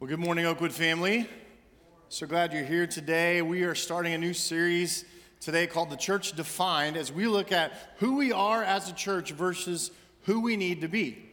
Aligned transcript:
Well, 0.00 0.06
good 0.06 0.20
morning, 0.20 0.46
Oakwood 0.46 0.70
family. 0.70 1.28
So 2.08 2.28
glad 2.28 2.52
you're 2.52 2.62
here 2.62 2.86
today. 2.86 3.42
We 3.42 3.64
are 3.64 3.74
starting 3.74 4.14
a 4.14 4.18
new 4.18 4.32
series 4.32 5.04
today 5.40 5.66
called 5.66 5.90
The 5.90 5.96
Church 5.96 6.36
Defined 6.36 6.96
as 6.96 7.10
we 7.10 7.26
look 7.26 7.50
at 7.50 7.72
who 7.96 8.14
we 8.14 8.30
are 8.30 8.62
as 8.62 8.88
a 8.88 8.92
church 8.92 9.32
versus 9.32 9.90
who 10.22 10.38
we 10.38 10.56
need 10.56 10.82
to 10.82 10.88
be. 10.88 11.28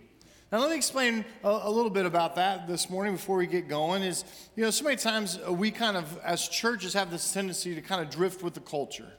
Now, 0.52 0.62
let 0.62 0.72
me 0.72 0.78
explain 0.78 1.26
a, 1.44 1.48
a, 1.48 1.70
little 1.70 1.92
bit 1.92 2.08
about 2.08 2.38
that 2.38 2.68
this 2.68 2.90
morning 2.90 3.14
before 3.14 3.38
we 3.38 3.46
get 3.46 3.68
going. 3.68 4.02
Is, 4.02 4.26
you 4.56 4.64
know, 4.64 4.72
so 4.72 4.84
many 4.84 4.96
times 4.96 5.38
we 5.48 5.70
kind 5.70 5.96
of, 5.96 6.18
as 6.24 6.48
churches, 6.48 6.96
have 6.96 7.12
this 7.12 7.32
tendency 7.32 7.76
to 7.76 7.82
kind 7.82 8.02
of 8.02 8.10
drift 8.10 8.42
with 8.42 8.56
the 8.56 8.62
culture. 8.62 9.12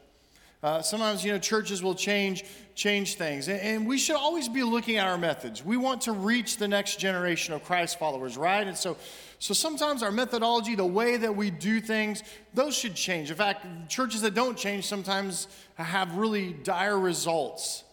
Uh, 0.61 0.83
sometimes, 0.83 1.25
you 1.25 1.31
know, 1.31 1.39
churches 1.39 1.83
will 1.85 1.95
change, 1.95 2.45
change 2.75 3.15
things. 3.15 3.47
And, 3.47 3.61
and, 3.61 3.87
we 3.87 3.99
should 3.99 4.17
always 4.17 4.49
be 4.49 4.65
looking 4.65 4.97
at 4.97 5.07
our 5.07 5.19
methods. 5.19 5.65
We 5.65 5.77
want 5.77 6.01
to 6.03 6.13
reach 6.13 6.57
the 6.57 6.67
next 6.67 6.99
generation 6.99 7.55
of 7.55 7.63
Christ 7.63 8.01
followers, 8.01 8.37
right? 8.37 8.67
And 8.67 8.77
so, 8.77 8.97
so 9.39 9.53
sometimes 9.53 10.03
our 10.03 10.13
methodology, 10.13 10.75
the 10.75 10.87
way 10.87 11.17
that 11.17 11.37
we 11.37 11.51
do 11.51 11.81
things, 11.81 12.23
those 12.55 12.77
should 12.77 12.95
change. 12.95 13.31
In 13.31 13.37
fact, 13.37 13.67
churches 13.89 14.23
that 14.23 14.35
don't 14.35 14.57
change 14.57 14.87
sometimes 14.87 15.49
have 15.75 16.17
really 16.17 16.53
dire 16.53 16.99
results. 16.99 17.85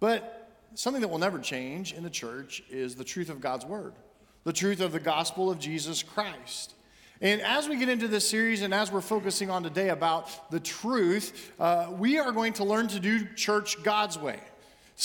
But 0.00 0.50
something 0.74 1.00
that 1.00 1.08
will 1.08 1.18
never 1.18 1.38
change 1.38 1.92
in 1.92 2.02
the 2.02 2.10
church 2.10 2.62
is 2.70 2.94
the 2.94 3.04
truth 3.04 3.30
of 3.30 3.40
God's 3.40 3.64
word, 3.64 3.94
the 4.44 4.52
truth 4.52 4.80
of 4.80 4.92
the 4.92 5.00
gospel 5.00 5.50
of 5.50 5.58
Jesus 5.58 6.02
Christ. 6.02 6.74
And 7.22 7.40
as 7.40 7.68
we 7.68 7.76
get 7.76 7.88
into 7.88 8.08
this 8.08 8.28
series 8.28 8.62
and 8.62 8.74
as 8.74 8.90
we're 8.90 9.00
focusing 9.00 9.48
on 9.48 9.62
today 9.62 9.90
about 9.90 10.50
the 10.50 10.58
truth, 10.58 11.52
uh, 11.60 11.86
we 11.96 12.18
are 12.18 12.32
going 12.32 12.52
to 12.54 12.64
learn 12.64 12.88
to 12.88 12.98
do 12.98 13.24
church 13.34 13.82
God's 13.82 14.18
way. 14.18 14.40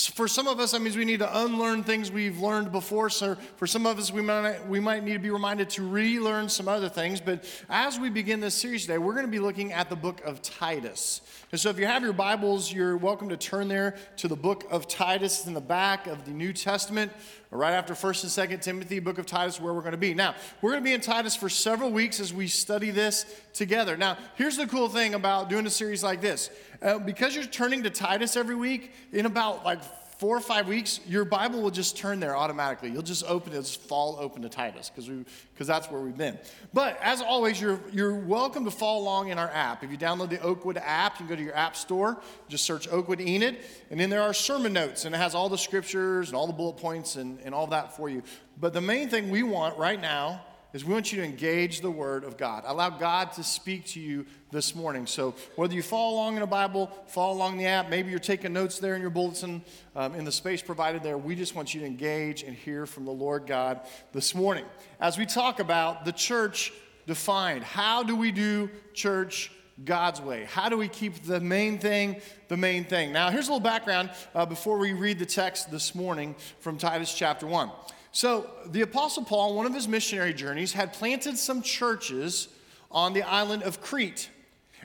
For 0.06 0.28
some 0.28 0.46
of 0.46 0.60
us, 0.60 0.72
that 0.72 0.80
means 0.80 0.96
we 0.96 1.04
need 1.04 1.18
to 1.18 1.40
unlearn 1.40 1.82
things 1.82 2.12
we've 2.12 2.38
learned 2.38 2.70
before. 2.70 3.10
So 3.10 3.36
for 3.56 3.66
some 3.66 3.84
of 3.84 3.98
us, 3.98 4.12
we 4.12 4.22
might, 4.22 4.64
we 4.68 4.78
might 4.78 5.02
need 5.02 5.14
to 5.14 5.18
be 5.18 5.30
reminded 5.30 5.70
to 5.70 5.88
relearn 5.88 6.48
some 6.48 6.68
other 6.68 6.88
things. 6.88 7.20
But 7.20 7.44
as 7.68 7.98
we 7.98 8.08
begin 8.08 8.38
this 8.38 8.54
series 8.54 8.82
today, 8.82 8.98
we're 8.98 9.14
going 9.14 9.26
to 9.26 9.32
be 9.32 9.40
looking 9.40 9.72
at 9.72 9.90
the 9.90 9.96
book 9.96 10.20
of 10.24 10.40
Titus. 10.40 11.20
And 11.50 11.60
so 11.60 11.70
if 11.70 11.78
you 11.78 11.86
have 11.86 12.02
your 12.02 12.12
Bibles, 12.12 12.72
you're 12.72 12.96
welcome 12.96 13.28
to 13.30 13.36
turn 13.36 13.66
there 13.66 13.96
to 14.18 14.28
the 14.28 14.36
book 14.36 14.64
of 14.70 14.86
Titus 14.86 15.46
in 15.46 15.54
the 15.54 15.60
back 15.60 16.06
of 16.06 16.24
the 16.26 16.30
New 16.30 16.52
Testament 16.52 17.10
right 17.50 17.72
after 17.72 17.94
1st 17.94 18.38
and 18.38 18.50
2nd 18.50 18.60
Timothy, 18.60 18.98
book 18.98 19.18
of 19.18 19.24
Titus, 19.24 19.60
where 19.60 19.72
we're 19.72 19.80
going 19.80 19.92
to 19.92 19.98
be. 19.98 20.12
Now, 20.12 20.34
we're 20.60 20.72
going 20.72 20.82
to 20.82 20.88
be 20.88 20.92
in 20.92 21.00
Titus 21.00 21.34
for 21.34 21.48
several 21.48 21.90
weeks 21.90 22.20
as 22.20 22.32
we 22.32 22.46
study 22.46 22.90
this 22.90 23.24
together. 23.54 23.96
Now, 23.96 24.18
here's 24.34 24.56
the 24.56 24.66
cool 24.66 24.88
thing 24.88 25.14
about 25.14 25.48
doing 25.48 25.66
a 25.66 25.70
series 25.70 26.04
like 26.04 26.20
this. 26.20 26.50
Uh, 26.80 26.98
because 26.98 27.34
you're 27.34 27.44
turning 27.44 27.82
to 27.82 27.90
Titus 27.90 28.36
every 28.36 28.54
week, 28.54 28.92
in 29.12 29.26
about 29.26 29.64
like 29.64 29.80
four 30.18 30.36
or 30.36 30.40
five 30.40 30.66
weeks, 30.66 30.98
your 31.06 31.24
Bible 31.24 31.62
will 31.62 31.70
just 31.70 31.96
turn 31.96 32.18
there 32.18 32.36
automatically. 32.36 32.90
You'll 32.90 33.02
just 33.02 33.24
open 33.24 33.52
it, 33.52 33.56
just 33.56 33.80
fall 33.82 34.16
open 34.20 34.42
to 34.42 34.48
Titus 34.48 34.90
because 34.94 35.66
that's 35.66 35.90
where 35.90 36.00
we've 36.00 36.16
been. 36.16 36.38
But 36.74 36.98
as 37.00 37.22
always, 37.22 37.60
you're 37.60 37.80
you're 37.92 38.14
welcome 38.14 38.64
to 38.64 38.70
follow 38.70 39.00
along 39.00 39.28
in 39.28 39.38
our 39.38 39.50
app. 39.50 39.84
If 39.84 39.90
you 39.90 39.96
download 39.96 40.30
the 40.30 40.40
Oakwood 40.40 40.76
app, 40.76 41.14
you 41.14 41.18
can 41.18 41.28
go 41.28 41.36
to 41.36 41.42
your 41.42 41.56
app 41.56 41.76
store, 41.76 42.20
just 42.48 42.64
search 42.64 42.88
Oakwood 42.88 43.20
Enid, 43.20 43.58
and 43.90 43.98
then 43.98 44.10
there 44.10 44.22
are 44.22 44.34
sermon 44.34 44.72
notes, 44.72 45.04
and 45.04 45.14
it 45.14 45.18
has 45.18 45.34
all 45.34 45.48
the 45.48 45.58
scriptures 45.58 46.28
and 46.28 46.36
all 46.36 46.46
the 46.46 46.52
bullet 46.52 46.76
points 46.76 47.16
and, 47.16 47.38
and 47.44 47.54
all 47.54 47.68
that 47.68 47.96
for 47.96 48.08
you. 48.08 48.22
But 48.60 48.72
the 48.72 48.80
main 48.80 49.08
thing 49.08 49.30
we 49.30 49.44
want 49.44 49.78
right 49.78 50.00
now 50.00 50.42
is 50.72 50.84
we 50.84 50.92
want 50.92 51.12
you 51.12 51.18
to 51.18 51.24
engage 51.24 51.80
the 51.80 51.90
Word 51.90 52.24
of 52.24 52.36
God. 52.36 52.64
Allow 52.66 52.90
God 52.90 53.32
to 53.32 53.42
speak 53.42 53.86
to 53.86 54.00
you 54.00 54.26
this 54.50 54.74
morning. 54.74 55.06
So, 55.06 55.34
whether 55.56 55.74
you 55.74 55.82
follow 55.82 56.14
along 56.14 56.36
in 56.36 56.42
a 56.42 56.46
Bible, 56.46 56.90
follow 57.06 57.34
along 57.34 57.56
the 57.56 57.66
app, 57.66 57.88
maybe 57.88 58.10
you're 58.10 58.18
taking 58.18 58.52
notes 58.52 58.78
there 58.78 58.94
in 58.94 59.00
your 59.00 59.10
bulletin, 59.10 59.62
um, 59.96 60.14
in 60.14 60.24
the 60.24 60.32
space 60.32 60.60
provided 60.60 61.02
there, 61.02 61.16
we 61.16 61.34
just 61.34 61.54
want 61.54 61.72
you 61.72 61.80
to 61.80 61.86
engage 61.86 62.42
and 62.42 62.54
hear 62.54 62.84
from 62.84 63.06
the 63.06 63.12
Lord 63.12 63.46
God 63.46 63.80
this 64.12 64.34
morning. 64.34 64.66
As 65.00 65.16
we 65.16 65.24
talk 65.24 65.58
about 65.58 66.04
the 66.04 66.12
church 66.12 66.72
defined, 67.06 67.64
how 67.64 68.02
do 68.02 68.14
we 68.14 68.30
do 68.30 68.68
church 68.92 69.50
God's 69.84 70.20
way? 70.20 70.44
How 70.44 70.68
do 70.68 70.76
we 70.76 70.88
keep 70.88 71.22
the 71.24 71.40
main 71.40 71.78
thing 71.78 72.20
the 72.48 72.56
main 72.58 72.84
thing? 72.84 73.10
Now, 73.10 73.30
here's 73.30 73.48
a 73.48 73.52
little 73.52 73.60
background 73.60 74.10
uh, 74.34 74.44
before 74.44 74.76
we 74.76 74.92
read 74.92 75.18
the 75.18 75.26
text 75.26 75.70
this 75.70 75.94
morning 75.94 76.34
from 76.60 76.76
Titus 76.76 77.14
chapter 77.14 77.46
1. 77.46 77.70
So, 78.12 78.50
the 78.66 78.80
Apostle 78.82 79.24
Paul, 79.24 79.50
on 79.50 79.56
one 79.56 79.66
of 79.66 79.74
his 79.74 79.86
missionary 79.86 80.32
journeys, 80.32 80.72
had 80.72 80.92
planted 80.92 81.36
some 81.38 81.62
churches 81.62 82.48
on 82.90 83.12
the 83.12 83.22
island 83.22 83.62
of 83.62 83.80
Crete. 83.80 84.30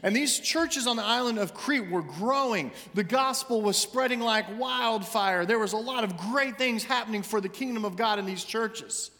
And 0.03 0.13
these 0.13 0.39
churches 0.39 0.85
on 0.85 0.97
the 0.97 1.03
island 1.03 1.39
of 1.39 1.53
Crete 1.53 1.89
were 1.89 2.01
growing. 2.01 2.71
The 2.93 3.05
gospel 3.05 3.61
was 3.61 3.77
spreading 3.77 4.19
like 4.19 4.45
wildfire. 4.59 5.45
There 5.45 5.59
was 5.59 5.71
a 5.71 5.77
lot 5.77 6.03
of 6.03 6.17
great 6.17 6.57
things 6.57 6.83
happening 6.83 7.23
for 7.23 7.39
the 7.39 7.47
kingdom 7.47 7.85
of 7.85 7.95
God 7.95 8.19
in 8.19 8.25
these 8.25 8.43
churches. 8.43 9.11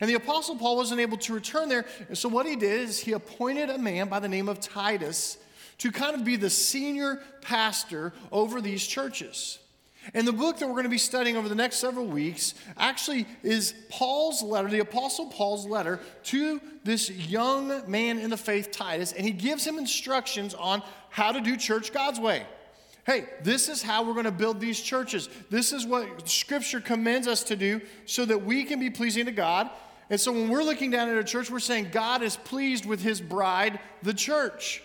And 0.00 0.08
the 0.08 0.14
Apostle 0.14 0.56
Paul 0.56 0.76
wasn't 0.76 1.00
able 1.00 1.16
to 1.18 1.34
return 1.34 1.68
there. 1.68 1.86
And 2.08 2.16
so, 2.16 2.28
what 2.28 2.46
he 2.46 2.54
did 2.54 2.88
is 2.88 3.00
he 3.00 3.12
appointed 3.12 3.70
a 3.70 3.78
man 3.78 4.08
by 4.08 4.20
the 4.20 4.28
name 4.28 4.48
of 4.48 4.60
Titus 4.60 5.38
to 5.78 5.90
kind 5.90 6.14
of 6.14 6.24
be 6.24 6.36
the 6.36 6.50
senior 6.50 7.20
pastor 7.40 8.12
over 8.30 8.60
these 8.60 8.86
churches. 8.86 9.58
And 10.14 10.26
the 10.26 10.32
book 10.32 10.58
that 10.58 10.66
we're 10.66 10.72
going 10.72 10.84
to 10.84 10.90
be 10.90 10.98
studying 10.98 11.36
over 11.36 11.48
the 11.48 11.54
next 11.54 11.76
several 11.76 12.06
weeks 12.06 12.54
actually 12.76 13.26
is 13.42 13.74
Paul's 13.88 14.42
letter, 14.42 14.68
the 14.68 14.80
Apostle 14.80 15.26
Paul's 15.26 15.66
letter 15.66 16.00
to 16.24 16.60
this 16.84 17.10
young 17.10 17.90
man 17.90 18.18
in 18.18 18.30
the 18.30 18.36
faith, 18.36 18.70
Titus, 18.70 19.12
and 19.12 19.26
he 19.26 19.32
gives 19.32 19.66
him 19.66 19.78
instructions 19.78 20.54
on 20.54 20.82
how 21.10 21.32
to 21.32 21.40
do 21.40 21.56
church 21.56 21.92
God's 21.92 22.20
way. 22.20 22.46
Hey, 23.06 23.26
this 23.42 23.68
is 23.70 23.82
how 23.82 24.02
we're 24.02 24.12
going 24.12 24.24
to 24.24 24.30
build 24.30 24.60
these 24.60 24.80
churches. 24.80 25.30
This 25.50 25.72
is 25.72 25.86
what 25.86 26.28
Scripture 26.28 26.80
commends 26.80 27.26
us 27.26 27.42
to 27.44 27.56
do 27.56 27.80
so 28.04 28.24
that 28.26 28.44
we 28.44 28.64
can 28.64 28.78
be 28.78 28.90
pleasing 28.90 29.24
to 29.24 29.32
God. 29.32 29.70
And 30.10 30.20
so 30.20 30.32
when 30.32 30.48
we're 30.48 30.62
looking 30.62 30.90
down 30.90 31.08
at 31.08 31.16
a 31.16 31.24
church, 31.24 31.50
we're 31.50 31.58
saying 31.58 31.88
God 31.90 32.22
is 32.22 32.36
pleased 32.36 32.84
with 32.84 33.00
his 33.00 33.20
bride, 33.20 33.80
the 34.02 34.12
church. 34.12 34.82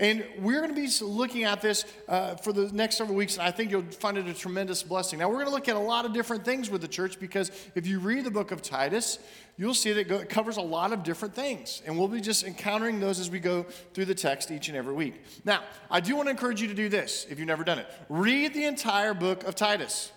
And 0.00 0.24
we're 0.38 0.62
going 0.62 0.74
to 0.74 0.80
be 0.80 0.88
looking 1.04 1.44
at 1.44 1.60
this 1.60 1.84
uh, 2.08 2.34
for 2.36 2.54
the 2.54 2.72
next 2.72 2.96
several 2.96 3.18
weeks, 3.18 3.34
and 3.34 3.42
I 3.46 3.50
think 3.50 3.70
you'll 3.70 3.82
find 3.82 4.16
it 4.16 4.26
a 4.26 4.32
tremendous 4.32 4.82
blessing. 4.82 5.18
Now, 5.18 5.28
we're 5.28 5.34
going 5.34 5.48
to 5.48 5.52
look 5.52 5.68
at 5.68 5.76
a 5.76 5.78
lot 5.78 6.06
of 6.06 6.14
different 6.14 6.42
things 6.42 6.70
with 6.70 6.80
the 6.80 6.88
church 6.88 7.20
because 7.20 7.52
if 7.74 7.86
you 7.86 8.00
read 8.00 8.24
the 8.24 8.30
book 8.30 8.50
of 8.50 8.62
Titus, 8.62 9.18
you'll 9.58 9.74
see 9.74 9.92
that 9.92 10.10
it 10.10 10.30
covers 10.30 10.56
a 10.56 10.62
lot 10.62 10.94
of 10.94 11.02
different 11.02 11.34
things. 11.34 11.82
And 11.84 11.98
we'll 11.98 12.08
be 12.08 12.22
just 12.22 12.44
encountering 12.44 12.98
those 12.98 13.20
as 13.20 13.28
we 13.28 13.40
go 13.40 13.64
through 13.92 14.06
the 14.06 14.14
text 14.14 14.50
each 14.50 14.68
and 14.68 14.76
every 14.76 14.94
week. 14.94 15.22
Now, 15.44 15.64
I 15.90 16.00
do 16.00 16.16
want 16.16 16.28
to 16.28 16.30
encourage 16.30 16.62
you 16.62 16.68
to 16.68 16.74
do 16.74 16.88
this 16.88 17.26
if 17.28 17.38
you've 17.38 17.46
never 17.46 17.62
done 17.62 17.78
it 17.78 17.86
read 18.08 18.54
the 18.54 18.64
entire 18.64 19.12
book 19.12 19.44
of 19.44 19.54
Titus. 19.54 20.12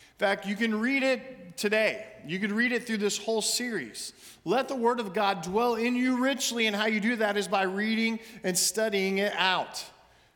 In 0.00 0.18
fact, 0.18 0.46
you 0.46 0.56
can 0.56 0.80
read 0.80 1.04
it 1.04 1.37
today, 1.58 2.06
you 2.26 2.38
can 2.38 2.54
read 2.54 2.72
it 2.72 2.86
through 2.86 2.98
this 2.98 3.18
whole 3.18 3.42
series. 3.42 4.12
Let 4.44 4.68
the 4.68 4.76
Word 4.76 5.00
of 5.00 5.12
God 5.12 5.42
dwell 5.42 5.74
in 5.74 5.94
you 5.96 6.16
richly, 6.16 6.66
and 6.66 6.74
how 6.74 6.86
you 6.86 7.00
do 7.00 7.16
that 7.16 7.36
is 7.36 7.48
by 7.48 7.64
reading 7.64 8.20
and 8.44 8.56
studying 8.56 9.18
it 9.18 9.34
out. 9.36 9.84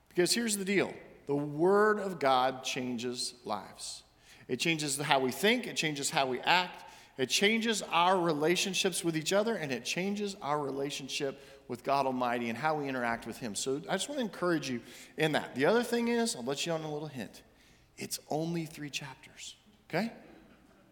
Because 0.09 0.33
here's 0.33 0.57
the 0.57 0.65
deal 0.65 0.93
the 1.27 1.35
Word 1.35 1.99
of 1.99 2.19
God 2.19 2.65
changes 2.65 3.35
lives. 3.45 4.03
It 4.49 4.59
changes 4.59 4.99
how 4.99 5.21
we 5.21 5.31
think, 5.31 5.67
it 5.67 5.77
changes 5.77 6.11
how 6.11 6.27
we 6.27 6.41
act, 6.41 6.85
it 7.17 7.31
changes 7.31 7.83
our 7.91 8.21
relationships 8.21 9.05
with 9.05 9.17
each 9.17 9.33
other, 9.33 9.55
and 9.55 9.73
it 9.73 9.85
changes 9.85 10.37
our 10.43 10.59
relationship 10.59 11.41
with 11.69 11.85
God 11.85 12.07
Almighty 12.07 12.49
and 12.49 12.59
how 12.59 12.75
we 12.75 12.89
interact 12.89 13.27
with 13.27 13.39
Him. 13.39 13.55
So 13.55 13.81
I 13.89 13.95
just 13.95 14.09
want 14.09 14.19
to 14.19 14.25
encourage 14.25 14.69
you 14.69 14.81
in 15.17 15.33
that. 15.33 15.55
The 15.55 15.65
other 15.65 15.83
thing 15.83 16.09
is, 16.09 16.35
I'll 16.37 16.45
let 16.45 16.67
you 16.67 16.73
on 16.73 16.83
a 16.83 16.93
little 16.93 17.09
hint 17.09 17.43
it's 17.99 18.19
only 18.31 18.65
three 18.65 18.91
chapters, 18.91 19.55
okay? 19.89 20.11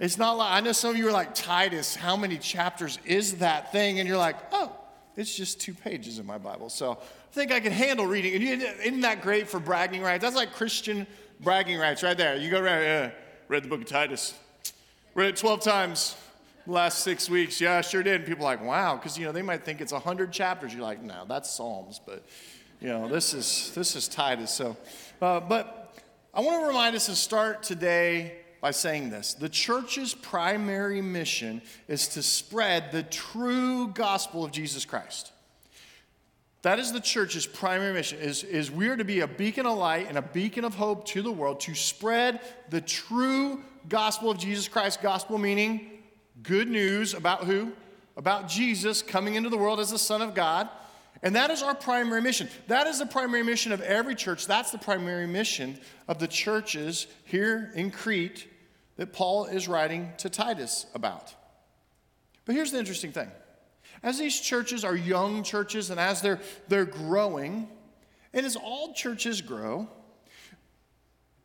It's 0.00 0.16
not 0.16 0.38
like, 0.38 0.50
I 0.50 0.60
know 0.60 0.72
some 0.72 0.92
of 0.92 0.96
you 0.96 1.06
are 1.08 1.12
like, 1.12 1.34
Titus, 1.34 1.94
how 1.94 2.16
many 2.16 2.38
chapters 2.38 2.98
is 3.04 3.36
that 3.36 3.70
thing? 3.70 4.00
And 4.00 4.08
you're 4.08 4.16
like, 4.16 4.36
oh, 4.50 4.72
it's 5.14 5.36
just 5.36 5.60
two 5.60 5.74
pages 5.74 6.18
in 6.18 6.24
my 6.24 6.38
Bible. 6.38 6.70
So 6.70 6.92
I 6.92 7.34
think 7.34 7.52
I 7.52 7.60
can 7.60 7.70
handle 7.70 8.06
reading. 8.06 8.34
And 8.34 8.62
isn't 8.62 9.02
that 9.02 9.20
great 9.20 9.46
for 9.46 9.60
bragging 9.60 10.00
rights? 10.00 10.22
That's 10.22 10.34
like 10.34 10.54
Christian 10.54 11.06
bragging 11.40 11.78
rights 11.78 12.02
right 12.02 12.16
there. 12.16 12.34
You 12.34 12.50
go 12.50 12.62
around, 12.62 12.82
yeah, 12.82 13.10
read 13.48 13.62
the 13.62 13.68
book 13.68 13.82
of 13.82 13.86
Titus. 13.86 14.32
Read 15.14 15.28
it 15.28 15.36
12 15.36 15.60
times 15.60 16.16
last 16.66 17.00
six 17.00 17.28
weeks. 17.28 17.60
Yeah, 17.60 17.76
I 17.76 17.80
sure 17.82 18.02
did. 18.02 18.14
And 18.14 18.24
people 18.24 18.46
are 18.46 18.56
like, 18.56 18.64
wow, 18.64 18.96
because, 18.96 19.18
you 19.18 19.26
know, 19.26 19.32
they 19.32 19.42
might 19.42 19.66
think 19.66 19.82
it's 19.82 19.92
100 19.92 20.32
chapters. 20.32 20.72
You're 20.72 20.82
like, 20.82 21.02
no, 21.02 21.26
that's 21.28 21.50
Psalms. 21.50 22.00
But, 22.06 22.24
you 22.80 22.88
know, 22.88 23.06
this 23.06 23.34
is, 23.34 23.70
this 23.74 23.94
is 23.96 24.08
Titus. 24.08 24.50
So, 24.50 24.78
uh, 25.20 25.40
but 25.40 25.94
I 26.32 26.40
want 26.40 26.62
to 26.62 26.66
remind 26.66 26.96
us 26.96 27.04
to 27.06 27.14
start 27.14 27.62
today 27.62 28.39
by 28.60 28.70
saying 28.70 29.10
this 29.10 29.34
The 29.34 29.48
church's 29.48 30.14
primary 30.14 31.00
mission 31.00 31.62
is 31.88 32.08
to 32.08 32.22
spread 32.22 32.92
the 32.92 33.02
true 33.02 33.88
gospel 33.88 34.44
of 34.44 34.52
Jesus 34.52 34.84
Christ. 34.84 35.32
That 36.62 36.78
is 36.78 36.92
the 36.92 37.00
church's 37.00 37.46
primary 37.46 37.94
mission 37.94 38.18
is, 38.18 38.44
is 38.44 38.70
we 38.70 38.88
are 38.88 38.96
to 38.96 39.04
be 39.04 39.20
a 39.20 39.26
beacon 39.26 39.64
of 39.64 39.78
light 39.78 40.06
and 40.08 40.18
a 40.18 40.22
beacon 40.22 40.64
of 40.64 40.74
hope 40.74 41.06
to 41.06 41.22
the 41.22 41.32
world 41.32 41.60
to 41.60 41.74
spread 41.74 42.40
the 42.68 42.82
true 42.82 43.62
gospel 43.88 44.30
of 44.30 44.36
Jesus 44.36 44.68
Christ. 44.68 45.00
Gospel 45.00 45.38
meaning 45.38 46.02
good 46.42 46.68
news 46.68 47.14
about 47.14 47.44
who? 47.44 47.72
About 48.18 48.46
Jesus 48.46 49.00
coming 49.00 49.36
into 49.36 49.48
the 49.48 49.56
world 49.56 49.80
as 49.80 49.90
the 49.90 49.98
Son 49.98 50.20
of 50.20 50.34
God. 50.34 50.68
And 51.22 51.34
that 51.34 51.50
is 51.50 51.62
our 51.62 51.74
primary 51.74 52.20
mission. 52.20 52.48
That 52.66 52.86
is 52.86 52.98
the 52.98 53.06
primary 53.06 53.42
mission 53.42 53.72
of 53.72 53.80
every 53.80 54.14
church. 54.14 54.46
That's 54.46 54.70
the 54.70 54.78
primary 54.78 55.26
mission 55.26 55.78
of 56.08 56.18
the 56.18 56.28
churches 56.28 57.06
here 57.24 57.72
in 57.74 57.90
Crete 57.90 58.49
that 59.00 59.14
Paul 59.14 59.46
is 59.46 59.66
writing 59.66 60.12
to 60.18 60.28
Titus 60.28 60.84
about. 60.94 61.34
But 62.44 62.54
here's 62.54 62.70
the 62.70 62.78
interesting 62.78 63.12
thing 63.12 63.30
As 64.02 64.18
these 64.18 64.38
churches 64.38 64.84
are 64.84 64.94
young 64.94 65.42
churches 65.42 65.88
and 65.88 65.98
as 65.98 66.20
they're, 66.20 66.38
they're 66.68 66.84
growing, 66.84 67.66
and 68.34 68.44
as 68.44 68.56
all 68.56 68.92
churches 68.92 69.40
grow, 69.40 69.88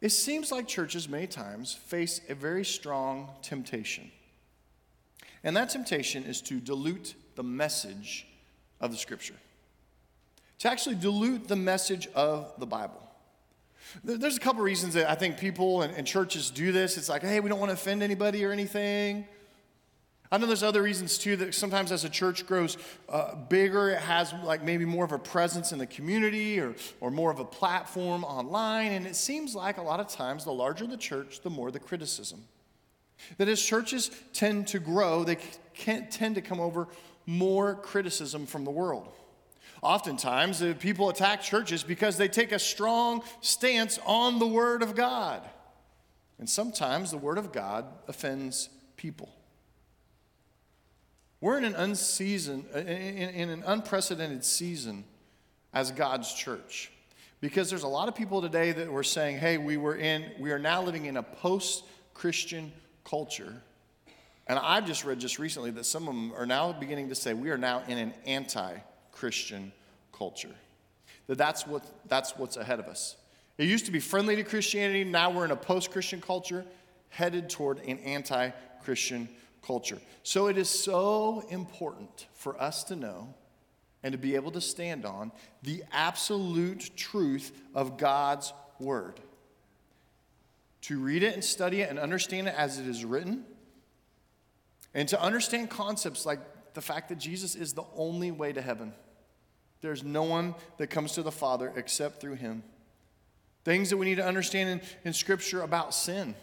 it 0.02 0.10
seems 0.10 0.52
like 0.52 0.68
churches 0.68 1.08
many 1.08 1.28
times 1.28 1.74
face 1.74 2.20
a 2.28 2.36
very 2.36 2.66
strong 2.66 3.30
temptation. 3.42 4.12
And 5.42 5.56
that 5.56 5.70
temptation 5.70 6.26
is 6.26 6.42
to 6.42 6.60
dilute 6.60 7.16
the 7.36 7.44
message 7.44 8.28
of 8.82 8.92
the 8.92 8.98
scripture, 8.98 9.38
to 10.60 10.70
actually 10.70 10.96
dilute 10.96 11.48
the 11.48 11.56
message 11.56 12.10
of 12.16 12.52
the 12.58 12.66
Bible. 12.66 13.05
There's 14.04 14.38
a 14.38 14.40
couple 14.40 14.62
reasons 14.62 14.94
that 14.96 15.10
I 15.10 15.16
think 15.16 15.38
people 15.38 15.82
and, 15.82 15.96
and 15.96 16.06
churches 16.06 16.50
do 16.50 16.72
this. 16.72 16.98
It's 16.98 17.10
like, 17.10 17.22
hey, 17.22 17.40
we 17.40 17.50
don't 17.50 17.60
want 17.60 17.70
to 17.70 17.74
offend 17.74 18.04
anybody 18.04 18.44
or 18.46 18.52
anything. 18.52 19.26
I 20.32 20.38
know 20.38 20.48
there's 20.48 20.64
other 20.64 20.82
reasons 20.82 21.18
too 21.18 21.36
that 21.38 21.54
sometimes 21.54 21.92
as 21.92 22.04
a 22.04 22.10
church 22.10 22.48
grows 22.48 22.78
uh, 23.08 23.36
bigger, 23.36 23.92
it 23.92 24.00
has 24.00 24.34
like 24.44 24.64
maybe 24.64 24.84
more 24.84 25.06
of 25.06 25.12
a 25.12 25.20
presence 25.20 25.72
in 25.72 25.80
the 25.80 25.86
community 25.86 26.60
or, 26.60 26.76
or 27.00 27.12
more 27.12 27.32
of 27.32 27.40
a 27.40 27.46
platform 27.46 28.24
online. 28.24 28.92
And 28.92 29.06
it 29.06 29.16
seems 29.16 29.56
like 29.56 29.78
a 29.78 29.84
lot 29.84 30.00
of 30.00 30.08
times 30.08 30.44
the 30.44 30.52
larger 30.52 30.88
the 30.88 30.98
church, 30.98 31.42
the 31.42 31.50
more 31.50 31.72
the 31.72 31.80
criticism. 31.80 32.44
That 33.38 33.48
as 33.48 33.62
churches 33.62 34.12
tend 34.34 34.68
to 34.68 34.80
grow, 34.80 35.24
they 35.24 35.38
tend 35.76 36.36
to 36.36 36.42
come 36.42 36.60
over 36.60 36.88
more 37.26 37.76
criticism 37.76 38.46
from 38.46 38.66
the 38.66 38.72
world. 38.72 39.08
Oftentimes, 39.86 40.64
people 40.80 41.10
attack 41.10 41.44
churches 41.44 41.84
because 41.84 42.18
they 42.18 42.28
take 42.28 42.52
a 42.52 42.58
strong 42.58 43.22
stance 43.42 44.00
on 44.04 44.40
the 44.40 44.48
Word 44.48 44.82
of 44.82 44.96
God. 44.96 45.44
And 46.40 46.50
sometimes 46.50 47.12
the 47.12 47.20
Word 47.20 47.38
of 47.38 47.52
God 47.52 47.86
offends 48.08 48.70
people. 48.98 49.30
We're 51.40 51.60
in 51.60 51.66
an 51.66 51.76
unseason, 51.76 52.66
in, 52.76 53.50
an 53.52 53.64
unprecedented 53.64 54.44
season 54.44 55.04
as 55.72 55.92
God's 55.92 56.34
church. 56.34 56.92
Because 57.40 57.70
there's 57.70 57.84
a 57.84 57.88
lot 57.88 58.08
of 58.08 58.16
people 58.16 58.42
today 58.42 58.72
that 58.72 58.92
were 58.92 59.04
saying, 59.04 59.38
hey, 59.38 59.60
we 59.60 59.78
were 59.78 59.96
in, 59.96 60.32
we 60.40 60.52
are 60.52 60.58
now 60.58 60.82
living 60.82 61.06
in 61.06 61.18
a 61.18 61.24
post-Christian 61.24 62.72
culture. 63.04 63.54
And 64.48 64.58
I've 64.58 64.88
just 64.88 65.06
read 65.06 65.20
just 65.20 65.38
recently 65.38 65.70
that 65.72 65.86
some 65.86 66.08
of 66.08 66.16
them 66.16 66.34
are 66.36 66.48
now 66.48 66.74
beginning 66.74 67.10
to 67.10 67.16
say 67.16 67.36
we 67.36 67.52
are 67.52 67.58
now 67.58 67.84
in 67.88 68.00
an 68.00 68.16
anti-Christian 69.16 69.72
culture. 70.12 70.56
That 71.28 71.38
that's 71.38 71.66
what 71.66 71.84
that's 72.08 72.38
what's 72.38 72.58
ahead 72.58 72.80
of 72.80 72.88
us. 72.88 73.16
It 73.58 73.68
used 73.68 73.86
to 73.86 73.92
be 73.92 74.00
friendly 74.00 74.36
to 74.36 74.44
Christianity, 74.44 75.04
now 75.06 75.32
we're 75.32 75.46
in 75.46 75.52
a 75.52 75.56
post-Christian 75.56 76.20
culture 76.20 76.66
headed 77.10 77.50
toward 77.50 77.80
an 77.80 78.00
anti-Christian 78.00 79.30
culture. 79.66 79.98
So 80.24 80.48
it 80.48 80.58
is 80.58 80.70
so 80.70 81.46
important 81.50 82.28
for 82.34 82.62
us 82.62 82.84
to 82.86 82.98
know 82.98 83.34
and 84.04 84.12
to 84.12 84.18
be 84.18 84.36
able 84.36 84.52
to 84.52 84.62
stand 84.62 85.06
on 85.06 85.32
the 85.64 85.84
absolute 85.94 86.92
truth 86.98 87.54
of 87.74 87.98
God's 87.98 88.52
Word. 88.78 89.22
To 90.82 91.00
read 91.00 91.24
it 91.24 91.34
and 91.34 91.44
study 91.44 91.82
it 91.82 91.90
and 91.90 91.98
understand 91.98 92.50
it 92.50 92.56
as 92.56 92.78
it 92.78 92.86
is 92.86 93.06
written, 93.06 93.46
and 94.94 95.08
to 95.10 95.20
understand 95.20 95.70
concepts 95.70 96.26
like 96.26 96.40
the 96.74 96.82
fact 96.82 97.10
that 97.10 97.18
Jesus 97.18 97.56
is 97.56 97.74
the 97.74 97.86
only 97.96 98.32
way 98.32 98.52
to 98.52 98.62
heaven. 98.62 98.94
There's 99.86 100.04
no 100.04 100.24
one 100.24 100.56
that 100.78 100.88
comes 100.88 101.14
to 101.14 101.24
the 101.24 101.32
Father 101.32 101.72
except 101.76 102.20
through 102.20 102.36
him. 102.36 102.64
Things 103.64 103.90
that 103.90 103.98
we 103.98 104.06
need 104.06 104.16
to 104.16 104.26
understand 104.26 104.70
in, 104.70 104.82
in 105.06 105.14
Scripture 105.14 105.62
about 105.62 105.94
sin 105.94 106.36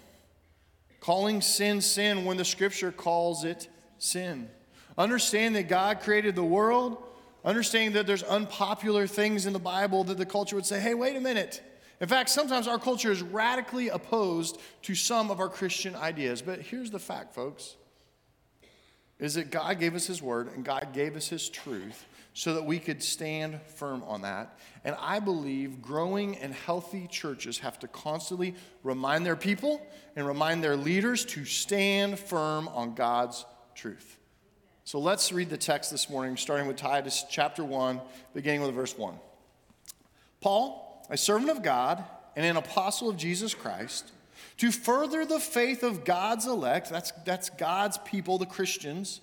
calling 1.02 1.40
sin 1.40 1.80
sin 1.80 2.24
when 2.24 2.36
the 2.36 2.44
scripture 2.44 2.92
calls 2.92 3.42
it 3.44 3.68
sin. 3.98 4.48
Understand 4.96 5.56
that 5.56 5.68
God 5.68 6.00
created 6.00 6.36
the 6.36 6.44
world, 6.44 6.96
understanding 7.44 7.94
that 7.94 8.06
there's 8.06 8.22
unpopular 8.22 9.08
things 9.08 9.44
in 9.44 9.52
the 9.52 9.58
Bible 9.58 10.04
that 10.04 10.16
the 10.16 10.24
culture 10.24 10.54
would 10.54 10.64
say, 10.64 10.78
hey, 10.78 10.94
wait 10.94 11.16
a 11.16 11.20
minute. 11.20 11.60
In 12.00 12.06
fact, 12.06 12.30
sometimes 12.30 12.68
our 12.68 12.78
culture 12.78 13.10
is 13.10 13.20
radically 13.20 13.88
opposed 13.88 14.60
to 14.82 14.94
some 14.94 15.30
of 15.30 15.40
our 15.40 15.48
Christian 15.48 15.96
ideas. 15.96 16.40
But 16.40 16.60
here's 16.60 16.90
the 16.90 17.00
fact, 17.00 17.34
folks 17.34 17.76
is 19.18 19.34
that 19.34 19.50
God 19.50 19.78
gave 19.78 19.94
us 19.94 20.06
His 20.06 20.20
word 20.20 20.48
and 20.54 20.64
God 20.64 20.88
gave 20.92 21.16
us 21.16 21.28
His 21.28 21.48
truth 21.48 22.06
so 22.34 22.54
that 22.54 22.64
we 22.64 22.78
could 22.78 23.02
stand 23.02 23.60
firm 23.76 24.02
on 24.04 24.22
that. 24.22 24.58
And 24.84 24.96
I 24.98 25.20
believe 25.20 25.82
growing 25.82 26.36
and 26.38 26.54
healthy 26.54 27.06
churches 27.06 27.58
have 27.58 27.78
to 27.80 27.88
constantly 27.88 28.54
remind 28.82 29.26
their 29.26 29.36
people 29.36 29.86
and 30.16 30.26
remind 30.26 30.64
their 30.64 30.76
leaders 30.76 31.24
to 31.26 31.44
stand 31.44 32.18
firm 32.18 32.68
on 32.68 32.94
God's 32.94 33.44
truth. 33.74 34.18
So 34.84 34.98
let's 34.98 35.30
read 35.30 35.50
the 35.50 35.58
text 35.58 35.90
this 35.90 36.10
morning, 36.10 36.36
starting 36.36 36.66
with 36.66 36.76
Titus 36.76 37.24
chapter 37.30 37.64
1, 37.64 38.00
beginning 38.34 38.62
with 38.62 38.74
verse 38.74 38.96
1. 38.96 39.14
Paul, 40.40 41.06
a 41.08 41.16
servant 41.16 41.50
of 41.50 41.62
God 41.62 42.02
and 42.34 42.44
an 42.44 42.56
apostle 42.56 43.08
of 43.08 43.16
Jesus 43.16 43.54
Christ, 43.54 44.10
to 44.56 44.72
further 44.72 45.24
the 45.24 45.38
faith 45.38 45.82
of 45.82 46.04
God's 46.04 46.46
elect, 46.46 46.90
that's, 46.90 47.12
that's 47.24 47.50
God's 47.50 47.98
people, 47.98 48.38
the 48.38 48.46
Christians, 48.46 49.20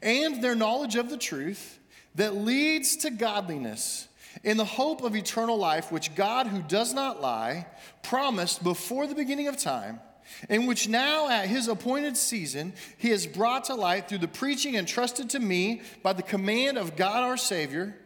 and 0.00 0.42
their 0.42 0.54
knowledge 0.54 0.96
of 0.96 1.10
the 1.10 1.16
truth 1.16 1.78
that 2.16 2.34
leads 2.34 2.96
to 2.96 3.10
godliness 3.10 4.08
in 4.42 4.56
the 4.56 4.64
hope 4.64 5.02
of 5.02 5.16
eternal 5.16 5.56
life, 5.56 5.90
which 5.90 6.14
God, 6.14 6.46
who 6.46 6.62
does 6.62 6.92
not 6.92 7.20
lie, 7.20 7.66
promised 8.02 8.62
before 8.62 9.06
the 9.06 9.14
beginning 9.14 9.48
of 9.48 9.56
time, 9.56 10.00
and 10.48 10.66
which 10.66 10.88
now 10.88 11.28
at 11.28 11.48
his 11.48 11.68
appointed 11.68 12.16
season 12.16 12.72
he 12.98 13.10
has 13.10 13.26
brought 13.26 13.64
to 13.64 13.74
light 13.74 14.08
through 14.08 14.18
the 14.18 14.28
preaching 14.28 14.74
entrusted 14.74 15.30
to 15.30 15.38
me 15.38 15.82
by 16.02 16.12
the 16.12 16.22
command 16.22 16.78
of 16.78 16.96
God 16.96 17.22
our 17.22 17.36
Savior 17.36 17.96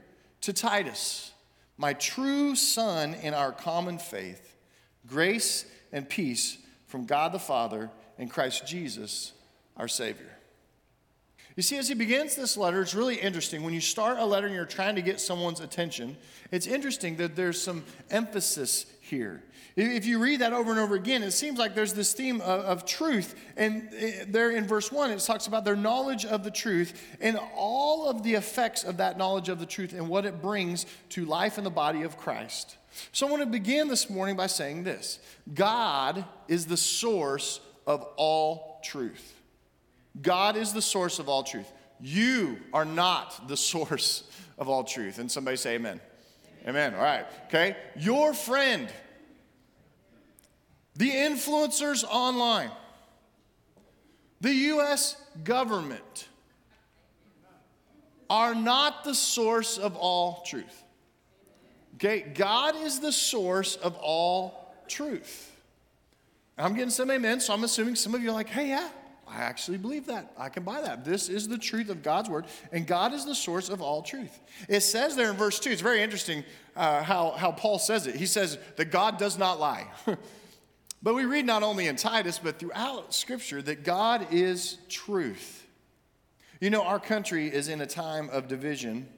to 0.42 0.52
Titus, 0.52 1.32
my 1.76 1.92
true 1.94 2.54
son 2.54 3.14
in 3.14 3.34
our 3.34 3.52
common 3.52 3.98
faith. 3.98 4.56
Grace 5.06 5.64
and 5.92 6.08
peace 6.08 6.58
from 6.86 7.06
God 7.06 7.32
the 7.32 7.38
Father 7.38 7.90
and 8.18 8.30
Christ 8.30 8.66
Jesus 8.66 9.32
our 9.76 9.88
Savior. 9.88 10.39
You 11.60 11.62
see, 11.62 11.76
as 11.76 11.88
he 11.88 11.94
begins 11.94 12.36
this 12.36 12.56
letter, 12.56 12.80
it's 12.80 12.94
really 12.94 13.16
interesting. 13.16 13.62
When 13.62 13.74
you 13.74 13.82
start 13.82 14.16
a 14.18 14.24
letter 14.24 14.46
and 14.46 14.56
you're 14.56 14.64
trying 14.64 14.94
to 14.94 15.02
get 15.02 15.20
someone's 15.20 15.60
attention, 15.60 16.16
it's 16.50 16.66
interesting 16.66 17.16
that 17.16 17.36
there's 17.36 17.60
some 17.60 17.84
emphasis 18.08 18.86
here. 19.02 19.42
If 19.76 20.06
you 20.06 20.20
read 20.20 20.40
that 20.40 20.54
over 20.54 20.70
and 20.70 20.80
over 20.80 20.94
again, 20.94 21.22
it 21.22 21.32
seems 21.32 21.58
like 21.58 21.74
there's 21.74 21.92
this 21.92 22.14
theme 22.14 22.40
of, 22.40 22.60
of, 22.60 22.86
truth. 22.86 23.34
And 23.58 23.90
eh, 23.94 24.24
there 24.26 24.52
in 24.52 24.66
verse 24.66 24.90
1, 24.90 25.10
it 25.10 25.20
talks 25.20 25.48
about 25.48 25.66
their 25.66 25.76
knowledge 25.76 26.24
of 26.24 26.44
the 26.44 26.50
truth 26.50 26.98
and 27.20 27.38
all 27.54 28.08
of 28.08 28.22
the 28.22 28.36
effects 28.36 28.82
of 28.82 28.96
that 28.96 29.18
knowledge 29.18 29.50
of 29.50 29.58
the 29.58 29.66
truth 29.66 29.92
and 29.92 30.08
what 30.08 30.24
it 30.24 30.40
brings 30.40 30.86
to 31.10 31.26
life 31.26 31.58
in 31.58 31.64
the 31.64 31.68
body 31.68 32.04
of 32.04 32.16
Christ. 32.16 32.78
So 33.12 33.26
I 33.26 33.30
want 33.30 33.42
to 33.42 33.46
begin 33.46 33.88
this 33.88 34.08
morning 34.08 34.34
by 34.34 34.46
saying 34.46 34.84
this 34.84 35.18
God 35.52 36.24
is 36.48 36.64
the 36.64 36.78
source 36.78 37.60
of 37.86 38.00
all 38.16 38.80
truth. 38.82 39.39
God 40.20 40.56
is 40.56 40.72
the 40.72 40.82
source 40.82 41.18
of 41.18 41.28
all 41.28 41.42
truth. 41.42 41.70
You 42.00 42.58
are 42.72 42.84
not 42.84 43.48
the 43.48 43.56
source 43.56 44.24
of 44.58 44.68
all 44.68 44.84
truth. 44.84 45.18
And 45.18 45.30
somebody 45.30 45.56
say 45.56 45.74
amen. 45.74 46.00
Amen. 46.66 46.94
All 46.94 47.02
right. 47.02 47.26
Okay. 47.46 47.76
Your 47.96 48.34
friend, 48.34 48.88
the 50.96 51.10
influencers 51.10 52.04
online, 52.04 52.70
the 54.40 54.52
U.S. 54.52 55.16
government 55.42 56.28
are 58.28 58.54
not 58.54 59.04
the 59.04 59.14
source 59.14 59.78
of 59.78 59.96
all 59.96 60.42
truth. 60.46 60.84
Okay. 61.94 62.20
God 62.20 62.76
is 62.76 63.00
the 63.00 63.12
source 63.12 63.76
of 63.76 63.96
all 63.96 64.74
truth. 64.88 65.50
I'm 66.58 66.74
getting 66.74 66.90
some 66.90 67.10
amen, 67.10 67.40
so 67.40 67.54
I'm 67.54 67.64
assuming 67.64 67.94
some 67.94 68.14
of 68.14 68.22
you 68.22 68.28
are 68.28 68.34
like, 68.34 68.48
hey, 68.48 68.68
yeah, 68.68 68.90
I 69.32 69.42
actually 69.42 69.78
believe 69.78 70.06
that. 70.06 70.32
I 70.36 70.48
can 70.48 70.64
buy 70.64 70.80
that. 70.80 71.04
This 71.04 71.28
is 71.28 71.46
the 71.46 71.58
truth 71.58 71.88
of 71.88 72.02
God's 72.02 72.28
word, 72.28 72.46
and 72.72 72.86
God 72.86 73.12
is 73.12 73.24
the 73.24 73.34
source 73.34 73.68
of 73.68 73.80
all 73.80 74.02
truth. 74.02 74.40
It 74.68 74.80
says 74.80 75.14
there 75.14 75.30
in 75.30 75.36
verse 75.36 75.60
2, 75.60 75.70
it's 75.70 75.82
very 75.82 76.02
interesting 76.02 76.42
uh, 76.74 77.02
how, 77.02 77.30
how 77.30 77.52
Paul 77.52 77.78
says 77.78 78.06
it. 78.06 78.16
He 78.16 78.26
says 78.26 78.58
that 78.76 78.86
God 78.86 79.18
does 79.18 79.38
not 79.38 79.60
lie. 79.60 79.86
but 81.02 81.14
we 81.14 81.24
read 81.24 81.46
not 81.46 81.62
only 81.62 81.86
in 81.86 81.94
Titus, 81.94 82.40
but 82.42 82.58
throughout 82.58 83.14
Scripture 83.14 83.62
that 83.62 83.84
God 83.84 84.26
is 84.32 84.78
truth. 84.88 85.66
You 86.60 86.70
know, 86.70 86.82
our 86.82 87.00
country 87.00 87.46
is 87.46 87.68
in 87.68 87.80
a 87.80 87.86
time 87.86 88.28
of 88.30 88.48
division 88.48 89.08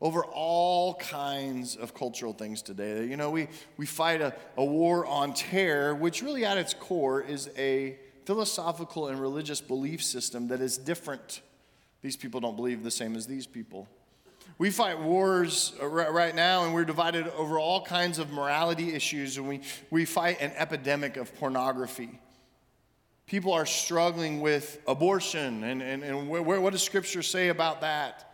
over 0.00 0.24
all 0.24 0.94
kinds 0.94 1.74
of 1.74 1.92
cultural 1.92 2.32
things 2.32 2.62
today. 2.62 3.06
You 3.06 3.16
know, 3.16 3.30
we, 3.30 3.48
we 3.76 3.86
fight 3.86 4.20
a, 4.20 4.34
a 4.56 4.64
war 4.64 5.06
on 5.06 5.34
terror, 5.34 5.94
which 5.94 6.22
really 6.22 6.44
at 6.44 6.56
its 6.56 6.74
core 6.74 7.20
is 7.20 7.50
a 7.56 7.98
philosophical 8.26 9.08
and 9.08 9.20
religious 9.20 9.60
belief 9.60 10.02
system 10.02 10.48
that 10.48 10.60
is 10.60 10.76
different. 10.76 11.40
These 12.02 12.16
people 12.16 12.40
don't 12.40 12.56
believe 12.56 12.82
the 12.82 12.90
same 12.90 13.16
as 13.16 13.26
these 13.26 13.46
people. 13.46 13.88
We 14.58 14.70
fight 14.70 15.00
wars 15.00 15.74
right 15.80 16.34
now, 16.34 16.64
and 16.64 16.74
we're 16.74 16.84
divided 16.84 17.28
over 17.28 17.58
all 17.58 17.84
kinds 17.84 18.18
of 18.18 18.32
morality 18.32 18.94
issues, 18.94 19.36
and 19.36 19.48
we, 19.48 19.60
we 19.90 20.04
fight 20.04 20.40
an 20.40 20.52
epidemic 20.56 21.16
of 21.16 21.34
pornography. 21.36 22.20
People 23.26 23.52
are 23.52 23.66
struggling 23.66 24.40
with 24.40 24.80
abortion, 24.86 25.64
and, 25.64 25.82
and, 25.82 26.02
and 26.02 26.28
where, 26.28 26.60
what 26.60 26.72
does 26.72 26.82
Scripture 26.82 27.22
say 27.22 27.48
about 27.48 27.80
that? 27.80 28.26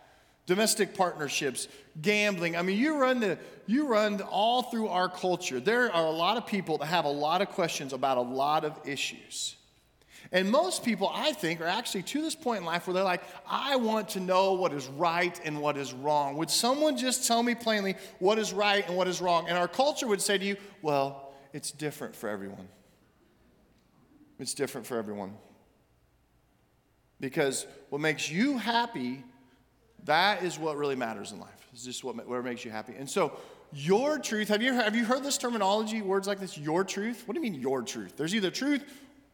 domestic 0.45 0.93
partnerships, 0.93 1.67
gambling. 2.01 2.57
I 2.57 2.61
mean, 2.63 2.77
you 2.77 2.97
run 2.97 3.19
the 3.19 3.37
you 3.65 3.87
run 3.87 4.19
all 4.21 4.63
through 4.63 4.89
our 4.89 5.07
culture. 5.07 5.61
There 5.61 5.89
are 5.89 6.05
a 6.05 6.11
lot 6.11 6.35
of 6.35 6.45
people 6.45 6.79
that 6.79 6.87
have 6.87 7.05
a 7.05 7.09
lot 7.09 7.41
of 7.41 7.49
questions 7.49 7.93
about 7.93 8.17
a 8.17 8.21
lot 8.21 8.65
of 8.65 8.77
issues. 8.85 9.55
And 10.33 10.49
most 10.49 10.83
people, 10.83 11.11
I 11.13 11.31
think, 11.31 11.61
are 11.61 11.67
actually 11.67 12.01
to 12.03 12.21
this 12.21 12.33
point 12.33 12.59
in 12.59 12.65
life 12.65 12.87
where 12.87 12.95
they're 12.95 13.03
like, 13.03 13.21
I 13.47 13.75
want 13.75 14.09
to 14.09 14.19
know 14.19 14.53
what 14.53 14.73
is 14.73 14.87
right 14.87 15.39
and 15.45 15.61
what 15.61 15.77
is 15.77 15.93
wrong. 15.93 16.35
Would 16.37 16.49
someone 16.49 16.97
just 16.97 17.27
tell 17.27 17.43
me 17.43 17.53
plainly 17.53 17.95
what 18.17 18.39
is 18.39 18.51
right 18.51 18.85
and 18.87 18.97
what 18.97 19.07
is 19.07 19.21
wrong? 19.21 19.47
And 19.47 19.55
our 19.55 19.67
culture 19.67 20.07
would 20.07 20.21
say 20.21 20.39
to 20.39 20.43
you, 20.43 20.57
well, 20.81 21.33
it's 21.53 21.71
different 21.71 22.15
for 22.15 22.29
everyone. 22.29 22.67
It's 24.39 24.55
different 24.55 24.87
for 24.87 24.97
everyone. 24.97 25.35
Because 27.19 27.67
what 27.89 28.01
makes 28.01 28.29
you 28.29 28.57
happy 28.57 29.23
that 30.05 30.43
is 30.43 30.59
what 30.59 30.77
really 30.77 30.95
matters 30.95 31.31
in 31.31 31.39
life. 31.39 31.67
It's 31.71 31.85
just 31.85 32.03
what, 32.03 32.27
what 32.27 32.43
makes 32.43 32.65
you 32.65 32.71
happy. 32.71 32.93
And 32.97 33.09
so, 33.09 33.39
your 33.71 34.19
truth, 34.19 34.49
have 34.49 34.61
you, 34.61 34.73
have 34.73 34.95
you 34.95 35.03
heard 35.03 35.23
this 35.23 35.37
terminology, 35.37 36.01
words 36.01 36.27
like 36.27 36.39
this, 36.39 36.57
your 36.57 36.83
truth? 36.83 37.23
What 37.25 37.33
do 37.33 37.39
you 37.39 37.51
mean, 37.51 37.59
your 37.59 37.81
truth? 37.81 38.15
There's 38.15 38.35
either 38.35 38.51
truth 38.51 38.83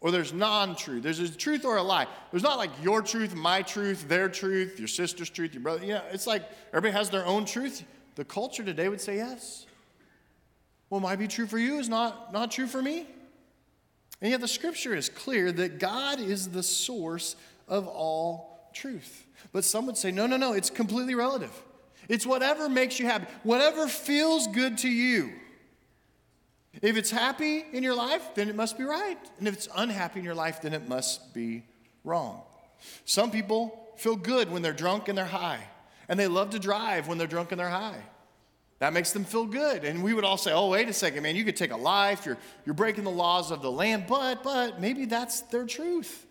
or 0.01 0.11
there's 0.11 0.33
non 0.33 0.75
truth. 0.75 1.03
There's 1.03 1.19
a 1.19 1.29
truth 1.29 1.65
or 1.65 1.77
a 1.77 1.83
lie. 1.83 2.07
There's 2.31 2.43
not 2.43 2.57
like 2.57 2.71
your 2.81 3.01
truth, 3.01 3.35
my 3.35 3.61
truth, 3.61 4.07
their 4.07 4.29
truth, 4.29 4.79
your 4.79 4.87
sister's 4.87 5.29
truth, 5.29 5.53
your 5.53 5.63
brother. 5.63 5.85
You 5.85 5.95
know, 5.95 6.03
it's 6.11 6.27
like 6.27 6.43
everybody 6.69 6.93
has 6.93 7.09
their 7.09 7.25
own 7.25 7.45
truth. 7.45 7.83
The 8.15 8.25
culture 8.25 8.63
today 8.63 8.87
would 8.87 9.01
say 9.01 9.17
yes. 9.17 9.65
What 10.89 11.01
might 11.01 11.17
be 11.17 11.27
true 11.27 11.45
for 11.45 11.59
you 11.59 11.79
is 11.79 11.87
not, 11.87 12.33
not 12.33 12.51
true 12.51 12.67
for 12.67 12.81
me. 12.81 13.05
And 14.21 14.31
yet 14.31 14.41
the 14.41 14.47
scripture 14.47 14.95
is 14.95 15.07
clear 15.07 15.51
that 15.51 15.79
God 15.79 16.19
is 16.19 16.49
the 16.49 16.63
source 16.63 17.35
of 17.67 17.87
all 17.87 18.69
truth. 18.73 19.25
But 19.51 19.63
some 19.63 19.85
would 19.85 19.97
say, 19.97 20.11
no, 20.11 20.27
no, 20.27 20.37
no, 20.37 20.53
it's 20.53 20.69
completely 20.69 21.15
relative. 21.15 21.51
It's 22.09 22.25
whatever 22.25 22.67
makes 22.67 22.99
you 22.99 23.05
happy, 23.05 23.27
whatever 23.43 23.87
feels 23.87 24.47
good 24.47 24.79
to 24.79 24.89
you. 24.89 25.31
If 26.81 26.97
it's 26.97 27.11
happy 27.11 27.65
in 27.73 27.83
your 27.83 27.95
life, 27.95 28.35
then 28.35 28.47
it 28.49 28.55
must 28.55 28.77
be 28.77 28.83
right. 28.83 29.17
And 29.37 29.47
if 29.47 29.53
it's 29.53 29.67
unhappy 29.75 30.19
in 30.19 30.25
your 30.25 30.35
life, 30.35 30.61
then 30.61 30.73
it 30.73 30.87
must 30.87 31.33
be 31.33 31.63
wrong. 32.03 32.41
Some 33.05 33.31
people 33.31 33.87
feel 33.97 34.15
good 34.15 34.51
when 34.51 34.61
they're 34.61 34.73
drunk 34.73 35.09
and 35.09 35.17
they're 35.17 35.25
high, 35.25 35.59
and 36.07 36.19
they 36.19 36.27
love 36.27 36.51
to 36.51 36.59
drive 36.59 37.07
when 37.07 37.17
they're 37.17 37.27
drunk 37.27 37.51
and 37.51 37.59
they're 37.59 37.69
high. 37.69 38.01
That 38.79 38.93
makes 38.93 39.11
them 39.11 39.25
feel 39.25 39.45
good. 39.45 39.83
And 39.83 40.01
we 40.01 40.13
would 40.13 40.23
all 40.23 40.37
say, 40.37 40.53
oh, 40.53 40.69
wait 40.69 40.87
a 40.87 40.93
second, 40.93 41.23
man, 41.23 41.35
you 41.35 41.43
could 41.43 41.57
take 41.57 41.71
a 41.71 41.77
life, 41.77 42.25
you're, 42.25 42.37
you're 42.65 42.73
breaking 42.75 43.03
the 43.03 43.11
laws 43.11 43.51
of 43.51 43.61
the 43.61 43.71
land, 43.71 44.05
but, 44.07 44.41
but 44.41 44.79
maybe 44.79 45.05
that's 45.05 45.41
their 45.41 45.65
truth. 45.65 46.25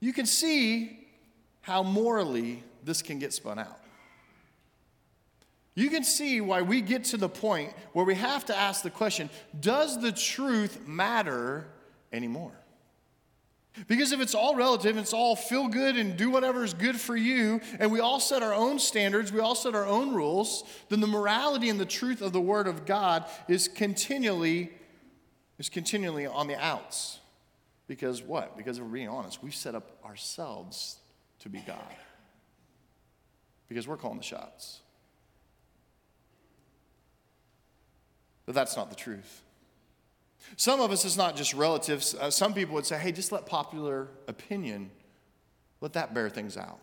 You 0.00 0.12
can 0.12 0.26
see 0.26 1.06
how 1.62 1.82
morally 1.82 2.62
this 2.84 3.00
can 3.00 3.18
get 3.18 3.32
spun 3.32 3.58
out. 3.58 3.81
You 5.74 5.88
can 5.88 6.04
see 6.04 6.40
why 6.40 6.62
we 6.62 6.82
get 6.82 7.04
to 7.04 7.16
the 7.16 7.28
point 7.28 7.72
where 7.92 8.04
we 8.04 8.14
have 8.14 8.44
to 8.46 8.56
ask 8.56 8.82
the 8.82 8.90
question 8.90 9.30
Does 9.58 10.00
the 10.00 10.12
truth 10.12 10.86
matter 10.86 11.66
anymore? 12.12 12.52
Because 13.88 14.12
if 14.12 14.20
it's 14.20 14.34
all 14.34 14.54
relative, 14.54 14.98
it's 14.98 15.14
all 15.14 15.34
feel 15.34 15.66
good 15.66 15.96
and 15.96 16.14
do 16.14 16.28
whatever 16.30 16.62
is 16.62 16.74
good 16.74 17.00
for 17.00 17.16
you, 17.16 17.58
and 17.78 17.90
we 17.90 18.00
all 18.00 18.20
set 18.20 18.42
our 18.42 18.52
own 18.52 18.78
standards, 18.78 19.32
we 19.32 19.40
all 19.40 19.54
set 19.54 19.74
our 19.74 19.86
own 19.86 20.14
rules, 20.14 20.64
then 20.90 21.00
the 21.00 21.06
morality 21.06 21.70
and 21.70 21.80
the 21.80 21.86
truth 21.86 22.20
of 22.20 22.34
the 22.34 22.40
Word 22.40 22.66
of 22.66 22.84
God 22.84 23.24
is 23.48 23.68
continually, 23.68 24.70
is 25.58 25.70
continually 25.70 26.26
on 26.26 26.48
the 26.48 26.62
outs. 26.62 27.20
Because 27.86 28.22
what? 28.22 28.58
Because 28.58 28.76
if 28.76 28.84
we're 28.84 28.90
being 28.90 29.08
honest, 29.08 29.42
we've 29.42 29.54
set 29.54 29.74
up 29.74 29.90
ourselves 30.04 30.98
to 31.38 31.48
be 31.48 31.60
God. 31.66 31.78
Because 33.70 33.88
we're 33.88 33.96
calling 33.96 34.18
the 34.18 34.22
shots. 34.22 34.81
But 38.46 38.54
that's 38.54 38.76
not 38.76 38.90
the 38.90 38.96
truth. 38.96 39.42
Some 40.56 40.80
of 40.80 40.90
us, 40.90 41.04
it's 41.04 41.16
not 41.16 41.36
just 41.36 41.54
relatives. 41.54 42.14
Uh, 42.14 42.30
some 42.30 42.52
people 42.52 42.74
would 42.74 42.86
say, 42.86 42.98
hey, 42.98 43.12
just 43.12 43.32
let 43.32 43.46
popular 43.46 44.08
opinion, 44.28 44.90
let 45.80 45.92
that 45.94 46.14
bear 46.14 46.28
things 46.28 46.56
out. 46.56 46.80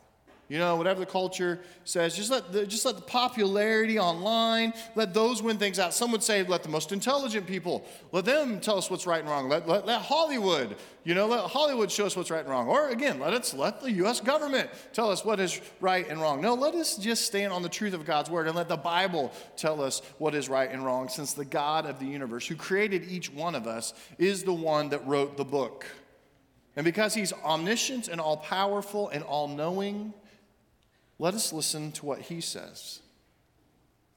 You 0.50 0.58
know, 0.58 0.76
whatever 0.78 1.00
the 1.00 1.06
culture 1.06 1.60
says, 1.84 2.16
just 2.16 2.32
let 2.32 2.52
the, 2.52 2.66
just 2.66 2.84
let 2.84 2.96
the 2.96 3.04
popularity 3.04 4.00
online, 4.00 4.74
let 4.96 5.14
those 5.14 5.44
win 5.44 5.60
things 5.60 5.78
out. 5.78 5.94
Some 5.94 6.12
would 6.12 6.24
say, 6.24 6.42
let 6.42 6.64
the 6.64 6.70
most 6.70 6.92
intelligent 6.92 7.46
people, 7.46 7.86
let 8.12 8.26
them 8.26 8.60
tell 8.60 8.76
us 8.80 8.90
what's 8.90 9.06
right 9.06 9.20
and 9.20 9.30
wrong. 9.30 9.48
Let, 9.48 9.68
let, 9.68 9.86
let 9.86 10.02
Hollywood, 10.02 10.76
you 11.04 11.14
know, 11.14 11.28
let 11.28 11.42
Hollywood 11.52 11.92
show 11.92 12.08
us 12.08 12.16
what's 12.16 12.32
right 12.32 12.40
and 12.40 12.50
wrong. 12.50 12.68
Or 12.68 12.90
again, 12.90 13.20
let 13.20 13.32
us 13.34 13.54
let 13.54 13.80
the 13.80 13.92
U.S. 13.92 14.22
government 14.22 14.72
tell 14.92 15.12
us 15.12 15.24
what 15.24 15.40
is 15.40 15.62
right 15.82 16.10
and 16.10 16.20
wrong. 16.20 16.42
No, 16.42 16.56
let 16.56 16.74
us 16.74 16.98
just 16.98 17.28
stand 17.28 17.54
on 17.54 17.62
the 17.62 17.70
truth 17.70 17.94
of 17.94 18.04
God's 18.04 18.32
word 18.32 18.48
and 18.48 18.56
let 18.56 18.70
the 18.70 18.76
Bible 18.76 19.32
tell 19.56 19.84
us 19.84 20.02
what 20.18 20.34
is 20.34 20.50
right 20.50 20.72
and 20.72 20.84
wrong, 20.84 21.10
since 21.10 21.34
the 21.34 21.46
God 21.46 21.86
of 21.86 22.00
the 22.00 22.08
universe, 22.08 22.48
who 22.48 22.56
created 22.56 23.04
each 23.08 23.32
one 23.32 23.54
of 23.54 23.68
us, 23.68 23.94
is 24.18 24.42
the 24.42 24.54
one 24.54 24.90
that 24.90 25.06
wrote 25.06 25.38
the 25.38 25.46
book. 25.46 25.86
And 26.76 26.86
because 26.86 27.14
he's 27.14 27.34
omniscient 27.34 28.08
and 28.08 28.20
all 28.20 28.38
powerful 28.38 29.10
and 29.10 29.24
all 29.24 29.48
knowing, 29.48 30.12
let 31.20 31.34
us 31.34 31.54
listen 31.54 31.92
to 31.92 32.06
what 32.06 32.22
he 32.22 32.42
says. 32.42 33.02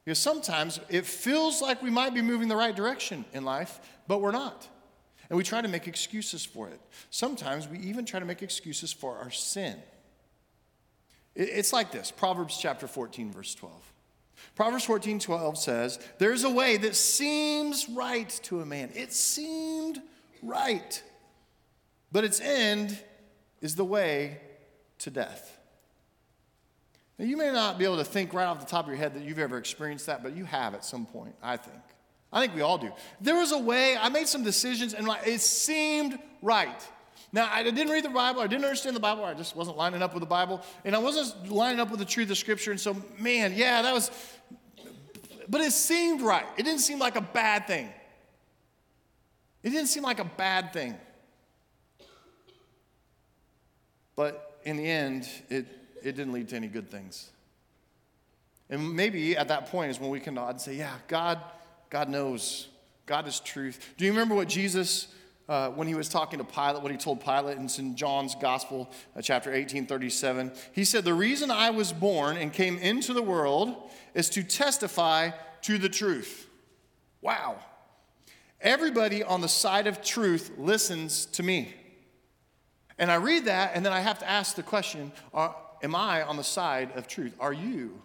Because 0.04 0.18
sometimes 0.18 0.80
it 0.88 1.04
feels 1.04 1.60
like 1.60 1.82
we 1.82 1.90
might 1.90 2.14
be 2.14 2.22
moving 2.22 2.48
the 2.48 2.56
right 2.56 2.74
direction 2.74 3.24
in 3.32 3.44
life, 3.44 3.80
but 4.08 4.20
we're 4.20 4.32
not. 4.32 4.68
And 5.28 5.36
we 5.36 5.44
try 5.44 5.60
to 5.60 5.68
make 5.68 5.86
excuses 5.86 6.44
for 6.44 6.68
it. 6.68 6.80
Sometimes 7.10 7.68
we 7.68 7.78
even 7.78 8.04
try 8.04 8.20
to 8.20 8.26
make 8.26 8.42
excuses 8.42 8.92
for 8.92 9.16
our 9.18 9.30
sin. 9.30 9.76
It's 11.34 11.72
like 11.72 11.90
this 11.90 12.10
Proverbs 12.10 12.58
chapter 12.58 12.86
14, 12.86 13.32
verse 13.32 13.54
12. 13.54 13.72
Proverbs 14.54 14.84
14, 14.84 15.18
12 15.18 15.58
says, 15.58 15.98
There's 16.18 16.44
a 16.44 16.50
way 16.50 16.76
that 16.76 16.94
seems 16.94 17.88
right 17.88 18.28
to 18.44 18.60
a 18.60 18.66
man. 18.66 18.90
It 18.94 19.12
seemed 19.12 20.02
right, 20.42 21.02
but 22.10 22.24
its 22.24 22.40
end 22.40 22.98
is 23.60 23.76
the 23.76 23.84
way 23.84 24.40
to 24.98 25.10
death. 25.10 25.58
Now, 27.22 27.28
you 27.28 27.36
may 27.36 27.52
not 27.52 27.78
be 27.78 27.84
able 27.84 27.98
to 27.98 28.04
think 28.04 28.34
right 28.34 28.46
off 28.46 28.58
the 28.58 28.66
top 28.66 28.86
of 28.86 28.88
your 28.88 28.96
head 28.96 29.14
that 29.14 29.22
you've 29.22 29.38
ever 29.38 29.56
experienced 29.56 30.06
that, 30.06 30.24
but 30.24 30.36
you 30.36 30.44
have 30.44 30.74
at 30.74 30.84
some 30.84 31.06
point, 31.06 31.36
I 31.40 31.56
think. 31.56 31.78
I 32.32 32.40
think 32.40 32.52
we 32.52 32.62
all 32.62 32.78
do. 32.78 32.90
There 33.20 33.36
was 33.36 33.52
a 33.52 33.58
way, 33.58 33.96
I 33.96 34.08
made 34.08 34.26
some 34.26 34.42
decisions, 34.42 34.92
and 34.92 35.08
it 35.24 35.40
seemed 35.40 36.18
right. 36.42 36.84
Now, 37.32 37.48
I 37.48 37.62
didn't 37.62 37.90
read 37.90 38.04
the 38.04 38.08
Bible, 38.08 38.40
I 38.40 38.48
didn't 38.48 38.64
understand 38.64 38.96
the 38.96 39.00
Bible, 39.00 39.24
I 39.24 39.34
just 39.34 39.54
wasn't 39.54 39.76
lining 39.76 40.02
up 40.02 40.14
with 40.14 40.20
the 40.20 40.26
Bible, 40.26 40.62
and 40.84 40.96
I 40.96 40.98
wasn't 40.98 41.48
lining 41.48 41.78
up 41.78 41.90
with 41.90 42.00
the 42.00 42.04
truth 42.04 42.28
of 42.28 42.38
Scripture, 42.38 42.72
and 42.72 42.80
so, 42.80 42.96
man, 43.20 43.54
yeah, 43.54 43.82
that 43.82 43.94
was, 43.94 44.10
but 45.48 45.60
it 45.60 45.70
seemed 45.70 46.22
right. 46.22 46.46
It 46.56 46.64
didn't 46.64 46.80
seem 46.80 46.98
like 46.98 47.14
a 47.14 47.20
bad 47.20 47.68
thing. 47.68 47.88
It 49.62 49.70
didn't 49.70 49.86
seem 49.86 50.02
like 50.02 50.18
a 50.18 50.24
bad 50.24 50.72
thing. 50.72 50.96
But 54.16 54.58
in 54.64 54.76
the 54.76 54.90
end, 54.90 55.28
it 55.48 55.81
it 56.04 56.16
didn't 56.16 56.32
lead 56.32 56.48
to 56.50 56.56
any 56.56 56.68
good 56.68 56.90
things. 56.90 57.30
And 58.70 58.94
maybe 58.94 59.36
at 59.36 59.48
that 59.48 59.66
point 59.66 59.90
is 59.90 60.00
when 60.00 60.10
we 60.10 60.20
can 60.20 60.34
nod 60.34 60.50
and 60.50 60.60
say, 60.60 60.74
yeah, 60.74 60.94
God, 61.08 61.38
God 61.90 62.08
knows. 62.08 62.68
God 63.04 63.28
is 63.28 63.40
truth. 63.40 63.94
Do 63.98 64.04
you 64.04 64.10
remember 64.10 64.34
what 64.34 64.48
Jesus, 64.48 65.08
uh, 65.48 65.68
when 65.70 65.88
he 65.88 65.94
was 65.94 66.08
talking 66.08 66.38
to 66.38 66.44
Pilate, 66.44 66.82
what 66.82 66.90
he 66.90 66.96
told 66.96 67.22
Pilate 67.22 67.58
in 67.58 67.68
St. 67.68 67.94
John's 67.96 68.34
Gospel, 68.34 68.90
uh, 69.14 69.20
chapter 69.20 69.52
18, 69.52 69.86
37? 69.86 70.52
He 70.72 70.84
said, 70.84 71.04
The 71.04 71.12
reason 71.12 71.50
I 71.50 71.70
was 71.70 71.92
born 71.92 72.36
and 72.36 72.52
came 72.52 72.78
into 72.78 73.12
the 73.12 73.22
world 73.22 73.90
is 74.14 74.30
to 74.30 74.42
testify 74.42 75.30
to 75.62 75.78
the 75.78 75.88
truth. 75.88 76.48
Wow. 77.20 77.58
Everybody 78.60 79.22
on 79.22 79.40
the 79.40 79.48
side 79.48 79.86
of 79.86 80.02
truth 80.02 80.52
listens 80.56 81.26
to 81.26 81.42
me. 81.42 81.74
And 82.98 83.10
I 83.10 83.16
read 83.16 83.46
that, 83.46 83.72
and 83.74 83.84
then 83.84 83.92
I 83.92 84.00
have 84.00 84.20
to 84.20 84.30
ask 84.30 84.54
the 84.54 84.62
question 84.62 85.12
are, 85.34 85.56
Am 85.82 85.94
I 85.94 86.22
on 86.22 86.36
the 86.36 86.44
side 86.44 86.92
of 86.96 87.08
truth? 87.08 87.34
Are 87.40 87.52
you 87.52 88.00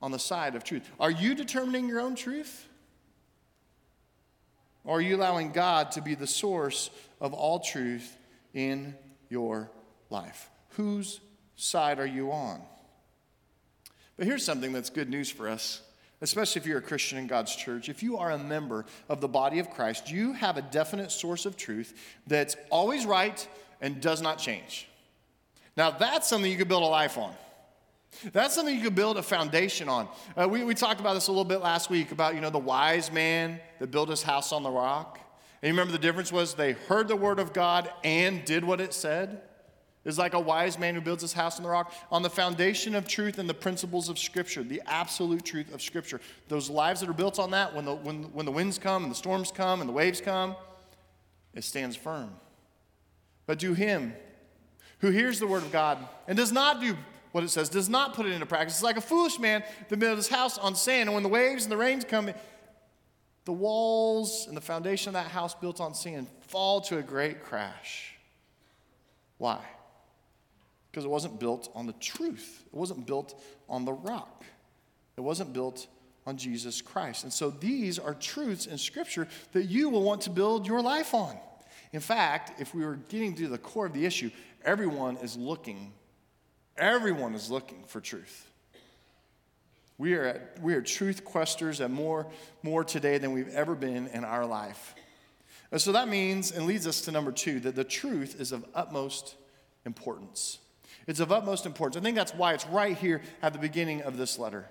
on 0.00 0.12
the 0.12 0.18
side 0.18 0.54
of 0.54 0.64
truth? 0.64 0.88
Are 1.00 1.10
you 1.10 1.34
determining 1.34 1.88
your 1.88 2.00
own 2.00 2.14
truth? 2.14 2.68
Or 4.84 4.98
are 4.98 5.00
you 5.00 5.16
allowing 5.16 5.50
God 5.50 5.90
to 5.92 6.00
be 6.00 6.14
the 6.14 6.28
source 6.28 6.90
of 7.20 7.32
all 7.32 7.58
truth 7.58 8.16
in 8.54 8.94
your 9.28 9.70
life? 10.10 10.48
Whose 10.70 11.20
side 11.56 11.98
are 11.98 12.06
you 12.06 12.30
on? 12.30 12.60
But 14.16 14.26
here's 14.26 14.44
something 14.44 14.72
that's 14.72 14.90
good 14.90 15.10
news 15.10 15.28
for 15.28 15.48
us, 15.48 15.82
especially 16.20 16.60
if 16.60 16.66
you're 16.66 16.78
a 16.78 16.82
Christian 16.82 17.18
in 17.18 17.26
God's 17.26 17.54
church. 17.54 17.88
If 17.88 18.02
you 18.02 18.16
are 18.16 18.30
a 18.30 18.38
member 18.38 18.86
of 19.08 19.20
the 19.20 19.28
body 19.28 19.58
of 19.58 19.70
Christ, 19.70 20.10
you 20.10 20.32
have 20.34 20.56
a 20.56 20.62
definite 20.62 21.10
source 21.10 21.46
of 21.46 21.56
truth 21.56 21.92
that's 22.26 22.56
always 22.70 23.04
right 23.04 23.46
and 23.80 24.00
does 24.00 24.22
not 24.22 24.38
change. 24.38 24.88
Now, 25.76 25.90
that's 25.90 26.28
something 26.28 26.50
you 26.50 26.56
could 26.56 26.68
build 26.68 26.82
a 26.82 26.86
life 26.86 27.18
on. 27.18 27.34
That's 28.32 28.54
something 28.54 28.74
you 28.74 28.82
could 28.82 28.94
build 28.94 29.18
a 29.18 29.22
foundation 29.22 29.88
on. 29.88 30.08
Uh, 30.36 30.48
we, 30.48 30.64
we 30.64 30.74
talked 30.74 31.00
about 31.00 31.14
this 31.14 31.28
a 31.28 31.30
little 31.30 31.44
bit 31.44 31.60
last 31.60 31.90
week 31.90 32.12
about, 32.12 32.34
you 32.34 32.40
know, 32.40 32.50
the 32.50 32.58
wise 32.58 33.12
man 33.12 33.60
that 33.78 33.90
built 33.90 34.08
his 34.08 34.22
house 34.22 34.52
on 34.52 34.62
the 34.62 34.70
rock. 34.70 35.20
And 35.60 35.68
you 35.68 35.72
remember 35.74 35.92
the 35.92 35.98
difference 35.98 36.32
was 36.32 36.54
they 36.54 36.72
heard 36.72 37.08
the 37.08 37.16
word 37.16 37.38
of 37.38 37.52
God 37.52 37.90
and 38.04 38.44
did 38.44 38.64
what 38.64 38.80
it 38.80 38.94
said? 38.94 39.42
It's 40.04 40.18
like 40.18 40.34
a 40.34 40.40
wise 40.40 40.78
man 40.78 40.94
who 40.94 41.00
builds 41.00 41.22
his 41.22 41.32
house 41.32 41.56
on 41.56 41.64
the 41.64 41.68
rock, 41.68 41.92
on 42.12 42.22
the 42.22 42.30
foundation 42.30 42.94
of 42.94 43.08
truth 43.08 43.38
and 43.38 43.48
the 43.48 43.54
principles 43.54 44.08
of 44.08 44.18
Scripture, 44.18 44.62
the 44.62 44.80
absolute 44.86 45.44
truth 45.44 45.74
of 45.74 45.82
Scripture. 45.82 46.20
Those 46.46 46.70
lives 46.70 47.00
that 47.00 47.10
are 47.10 47.14
built 47.14 47.40
on 47.40 47.50
that, 47.50 47.74
when 47.74 47.84
the, 47.84 47.94
when, 47.96 48.22
when 48.32 48.46
the 48.46 48.52
winds 48.52 48.78
come 48.78 49.02
and 49.02 49.10
the 49.10 49.16
storms 49.16 49.50
come 49.50 49.80
and 49.80 49.88
the 49.88 49.92
waves 49.92 50.20
come, 50.20 50.54
it 51.54 51.64
stands 51.64 51.96
firm. 51.96 52.30
But 53.46 53.58
do 53.58 53.74
him 53.74 54.14
who 54.98 55.10
hears 55.10 55.38
the 55.38 55.46
word 55.46 55.62
of 55.62 55.72
God 55.72 55.98
and 56.26 56.36
does 56.36 56.52
not 56.52 56.80
do 56.80 56.96
what 57.32 57.44
it 57.44 57.50
says, 57.50 57.68
does 57.68 57.88
not 57.88 58.14
put 58.14 58.26
it 58.26 58.32
into 58.32 58.46
practice. 58.46 58.76
It's 58.76 58.82
like 58.82 58.96
a 58.96 59.02
foolish 59.02 59.38
man 59.38 59.62
that 59.88 59.98
built 59.98 60.16
his 60.16 60.28
house 60.28 60.56
on 60.56 60.74
sand, 60.74 61.08
and 61.08 61.14
when 61.14 61.22
the 61.22 61.28
waves 61.28 61.64
and 61.64 61.72
the 61.72 61.76
rains 61.76 62.04
come, 62.04 62.30
the 63.44 63.52
walls 63.52 64.46
and 64.48 64.56
the 64.56 64.60
foundation 64.60 65.10
of 65.10 65.14
that 65.14 65.30
house 65.30 65.54
built 65.54 65.80
on 65.80 65.94
sand 65.94 66.26
fall 66.40 66.80
to 66.82 66.98
a 66.98 67.02
great 67.02 67.44
crash. 67.44 68.14
Why? 69.38 69.60
Because 70.90 71.04
it 71.04 71.10
wasn't 71.10 71.38
built 71.38 71.70
on 71.74 71.86
the 71.86 71.92
truth, 71.94 72.64
it 72.66 72.74
wasn't 72.74 73.06
built 73.06 73.40
on 73.68 73.84
the 73.84 73.92
rock, 73.92 74.44
it 75.16 75.20
wasn't 75.20 75.52
built 75.52 75.86
on 76.26 76.36
Jesus 76.36 76.80
Christ. 76.80 77.22
And 77.22 77.32
so 77.32 77.50
these 77.50 77.98
are 77.98 78.14
truths 78.14 78.66
in 78.66 78.78
Scripture 78.78 79.28
that 79.52 79.64
you 79.64 79.90
will 79.90 80.02
want 80.02 80.22
to 80.22 80.30
build 80.30 80.66
your 80.66 80.80
life 80.80 81.14
on. 81.14 81.36
In 81.92 82.00
fact, 82.00 82.60
if 82.60 82.74
we 82.74 82.84
were 82.84 82.96
getting 82.96 83.34
to 83.36 83.48
the 83.48 83.58
core 83.58 83.86
of 83.86 83.92
the 83.92 84.04
issue, 84.04 84.30
everyone 84.64 85.16
is 85.18 85.36
looking, 85.36 85.92
everyone 86.76 87.34
is 87.34 87.50
looking 87.50 87.84
for 87.86 88.00
truth. 88.00 88.50
We 89.98 90.14
are, 90.14 90.24
at, 90.24 90.60
we 90.60 90.74
are 90.74 90.82
truth 90.82 91.24
questers 91.24 91.82
and 91.82 91.94
more, 91.94 92.26
more 92.62 92.84
today 92.84 93.18
than 93.18 93.32
we've 93.32 93.48
ever 93.48 93.74
been 93.74 94.08
in 94.08 94.24
our 94.24 94.44
life. 94.44 94.94
And 95.72 95.80
so 95.80 95.92
that 95.92 96.08
means 96.08 96.52
and 96.52 96.66
leads 96.66 96.86
us 96.86 97.00
to 97.02 97.12
number 97.12 97.32
two 97.32 97.60
that 97.60 97.74
the 97.74 97.84
truth 97.84 98.40
is 98.40 98.52
of 98.52 98.64
utmost 98.74 99.36
importance. 99.84 100.58
It's 101.06 101.20
of 101.20 101.32
utmost 101.32 101.66
importance. 101.66 101.96
I 101.96 102.04
think 102.04 102.16
that's 102.16 102.34
why 102.34 102.52
it's 102.52 102.66
right 102.66 102.96
here 102.96 103.22
at 103.40 103.52
the 103.52 103.58
beginning 103.58 104.02
of 104.02 104.16
this 104.16 104.38
letter. 104.38 104.66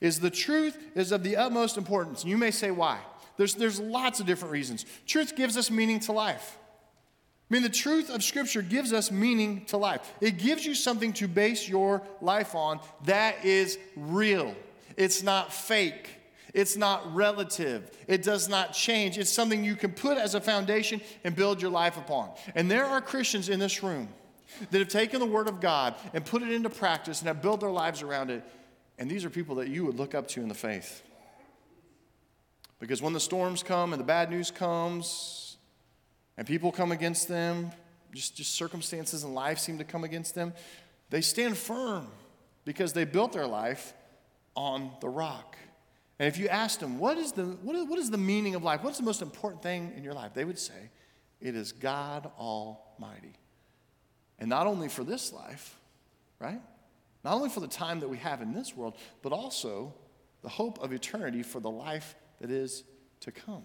Is 0.00 0.20
the 0.20 0.30
truth 0.30 0.76
is 0.94 1.12
of 1.12 1.22
the 1.22 1.36
utmost 1.36 1.76
importance. 1.76 2.24
You 2.24 2.38
may 2.38 2.50
say 2.50 2.70
why. 2.70 2.98
There's, 3.36 3.54
there's 3.54 3.80
lots 3.80 4.20
of 4.20 4.26
different 4.26 4.52
reasons. 4.52 4.84
Truth 5.06 5.36
gives 5.36 5.56
us 5.56 5.70
meaning 5.70 6.00
to 6.00 6.12
life. 6.12 6.58
I 7.50 7.54
mean, 7.54 7.62
the 7.62 7.68
truth 7.68 8.08
of 8.08 8.22
Scripture 8.24 8.62
gives 8.62 8.92
us 8.92 9.10
meaning 9.10 9.66
to 9.66 9.76
life. 9.76 10.10
It 10.20 10.38
gives 10.38 10.64
you 10.64 10.74
something 10.74 11.12
to 11.14 11.28
base 11.28 11.68
your 11.68 12.02
life 12.22 12.54
on 12.54 12.80
that 13.04 13.44
is 13.44 13.78
real. 13.94 14.54
It's 14.96 15.22
not 15.22 15.52
fake. 15.52 16.08
It's 16.54 16.76
not 16.76 17.14
relative. 17.14 17.90
It 18.08 18.22
does 18.22 18.48
not 18.48 18.72
change. 18.72 19.18
It's 19.18 19.30
something 19.30 19.64
you 19.64 19.76
can 19.76 19.92
put 19.92 20.18
as 20.18 20.34
a 20.34 20.40
foundation 20.40 21.00
and 21.24 21.36
build 21.36 21.60
your 21.60 21.70
life 21.70 21.96
upon. 21.96 22.30
And 22.54 22.70
there 22.70 22.84
are 22.84 23.00
Christians 23.00 23.48
in 23.48 23.58
this 23.58 23.82
room 23.82 24.08
that 24.70 24.78
have 24.78 24.88
taken 24.88 25.20
the 25.20 25.26
Word 25.26 25.48
of 25.48 25.60
God 25.60 25.94
and 26.14 26.24
put 26.24 26.42
it 26.42 26.50
into 26.52 26.70
practice 26.70 27.20
and 27.20 27.28
have 27.28 27.42
built 27.42 27.60
their 27.60 27.70
lives 27.70 28.02
around 28.02 28.30
it. 28.30 28.42
And 28.98 29.10
these 29.10 29.24
are 29.24 29.30
people 29.30 29.56
that 29.56 29.68
you 29.68 29.84
would 29.86 29.96
look 29.96 30.14
up 30.14 30.28
to 30.28 30.40
in 30.40 30.48
the 30.48 30.54
faith. 30.54 31.02
Because 32.82 33.00
when 33.00 33.12
the 33.12 33.20
storms 33.20 33.62
come 33.62 33.92
and 33.92 34.00
the 34.00 34.04
bad 34.04 34.28
news 34.28 34.50
comes 34.50 35.56
and 36.36 36.44
people 36.44 36.72
come 36.72 36.90
against 36.90 37.28
them, 37.28 37.70
just, 38.12 38.36
just 38.36 38.56
circumstances 38.56 39.22
in 39.22 39.34
life 39.34 39.60
seem 39.60 39.78
to 39.78 39.84
come 39.84 40.02
against 40.02 40.34
them, 40.34 40.52
they 41.08 41.20
stand 41.20 41.56
firm 41.56 42.08
because 42.64 42.92
they 42.92 43.04
built 43.04 43.34
their 43.34 43.46
life 43.46 43.94
on 44.56 44.90
the 45.00 45.08
rock. 45.08 45.56
And 46.18 46.26
if 46.26 46.40
you 46.40 46.48
asked 46.48 46.80
them, 46.80 46.98
what 46.98 47.18
is, 47.18 47.30
the, 47.30 47.44
what, 47.44 47.76
is, 47.76 47.86
what 47.86 48.00
is 48.00 48.10
the 48.10 48.18
meaning 48.18 48.56
of 48.56 48.64
life? 48.64 48.82
What's 48.82 48.98
the 48.98 49.04
most 49.04 49.22
important 49.22 49.62
thing 49.62 49.92
in 49.96 50.02
your 50.02 50.12
life? 50.12 50.34
They 50.34 50.44
would 50.44 50.58
say, 50.58 50.90
it 51.40 51.54
is 51.54 51.70
God 51.70 52.32
Almighty. 52.36 53.36
And 54.40 54.50
not 54.50 54.66
only 54.66 54.88
for 54.88 55.04
this 55.04 55.32
life, 55.32 55.76
right? 56.40 56.60
Not 57.22 57.34
only 57.34 57.48
for 57.48 57.60
the 57.60 57.68
time 57.68 58.00
that 58.00 58.08
we 58.08 58.18
have 58.18 58.42
in 58.42 58.52
this 58.52 58.76
world, 58.76 58.96
but 59.22 59.32
also 59.32 59.94
the 60.42 60.48
hope 60.48 60.82
of 60.82 60.92
eternity 60.92 61.44
for 61.44 61.60
the 61.60 61.70
life 61.70 62.16
that 62.42 62.50
is 62.50 62.82
to 63.20 63.30
come. 63.30 63.62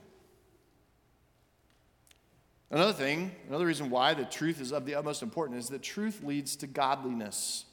Another 2.70 2.94
thing, 2.94 3.32
another 3.50 3.66
reason 3.66 3.90
why 3.90 4.13
the 4.13 4.24
truth 4.24 4.62
is 4.62 4.72
of 4.72 4.86
the 4.86 4.94
utmost 4.94 5.24
importance 5.24 5.66
is 5.66 5.70
that 5.72 5.82
truth 5.82 6.24
leads 6.24 6.56
to 6.58 6.68
godliness. 6.68 7.66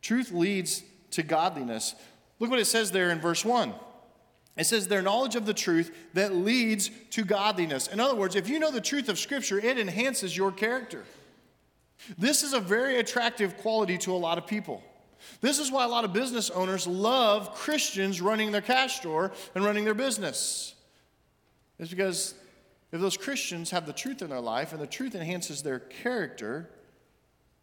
Truth 0.00 0.32
leads 0.32 0.82
to 1.12 1.22
godliness. 1.22 1.94
Look 2.40 2.50
what 2.50 2.58
it 2.58 2.64
says 2.64 2.90
there 2.90 3.10
in 3.10 3.20
verse 3.20 3.44
1. 3.44 3.72
It 4.56 4.64
says 4.64 4.88
their 4.88 5.00
knowledge 5.00 5.36
of 5.36 5.46
the 5.46 5.54
truth 5.54 5.94
that 6.14 6.34
leads 6.34 6.90
to 7.10 7.24
godliness. 7.24 7.86
In 7.86 8.00
other 8.00 8.16
words, 8.16 8.34
if 8.34 8.48
you 8.48 8.58
know 8.58 8.72
the 8.72 8.80
truth 8.80 9.08
of 9.08 9.18
Scripture, 9.18 9.60
it 9.60 9.78
enhances 9.78 10.36
your 10.36 10.50
character. 10.50 11.04
This 12.18 12.42
is 12.42 12.52
a 12.52 12.60
very 12.60 12.98
attractive 12.98 13.56
quality 13.58 13.96
to 13.98 14.12
a 14.12 14.18
lot 14.18 14.38
of 14.38 14.46
people. 14.46 14.82
This 15.40 15.58
is 15.58 15.70
why 15.70 15.84
a 15.84 15.88
lot 15.88 16.04
of 16.04 16.12
business 16.12 16.50
owners 16.50 16.86
love 16.86 17.54
Christians 17.54 18.20
running 18.20 18.52
their 18.52 18.60
cash 18.60 18.96
store 18.96 19.32
and 19.54 19.64
running 19.64 19.84
their 19.84 19.94
business. 19.94 20.74
It's 21.78 21.90
because 21.90 22.34
if 22.92 23.00
those 23.00 23.16
Christians 23.16 23.70
have 23.70 23.86
the 23.86 23.92
truth 23.92 24.22
in 24.22 24.30
their 24.30 24.40
life 24.40 24.72
and 24.72 24.80
the 24.80 24.86
truth 24.86 25.14
enhances 25.14 25.62
their 25.62 25.78
character, 25.78 26.68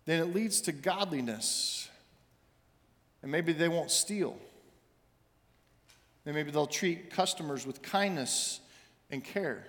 then 0.05 0.21
it 0.21 0.33
leads 0.33 0.61
to 0.61 0.71
godliness. 0.71 1.89
And 3.21 3.31
maybe 3.31 3.53
they 3.53 3.67
won't 3.67 3.91
steal. 3.91 4.37
And 6.25 6.35
maybe 6.35 6.51
they'll 6.51 6.67
treat 6.67 7.11
customers 7.11 7.65
with 7.65 7.81
kindness 7.81 8.59
and 9.09 9.23
care 9.23 9.65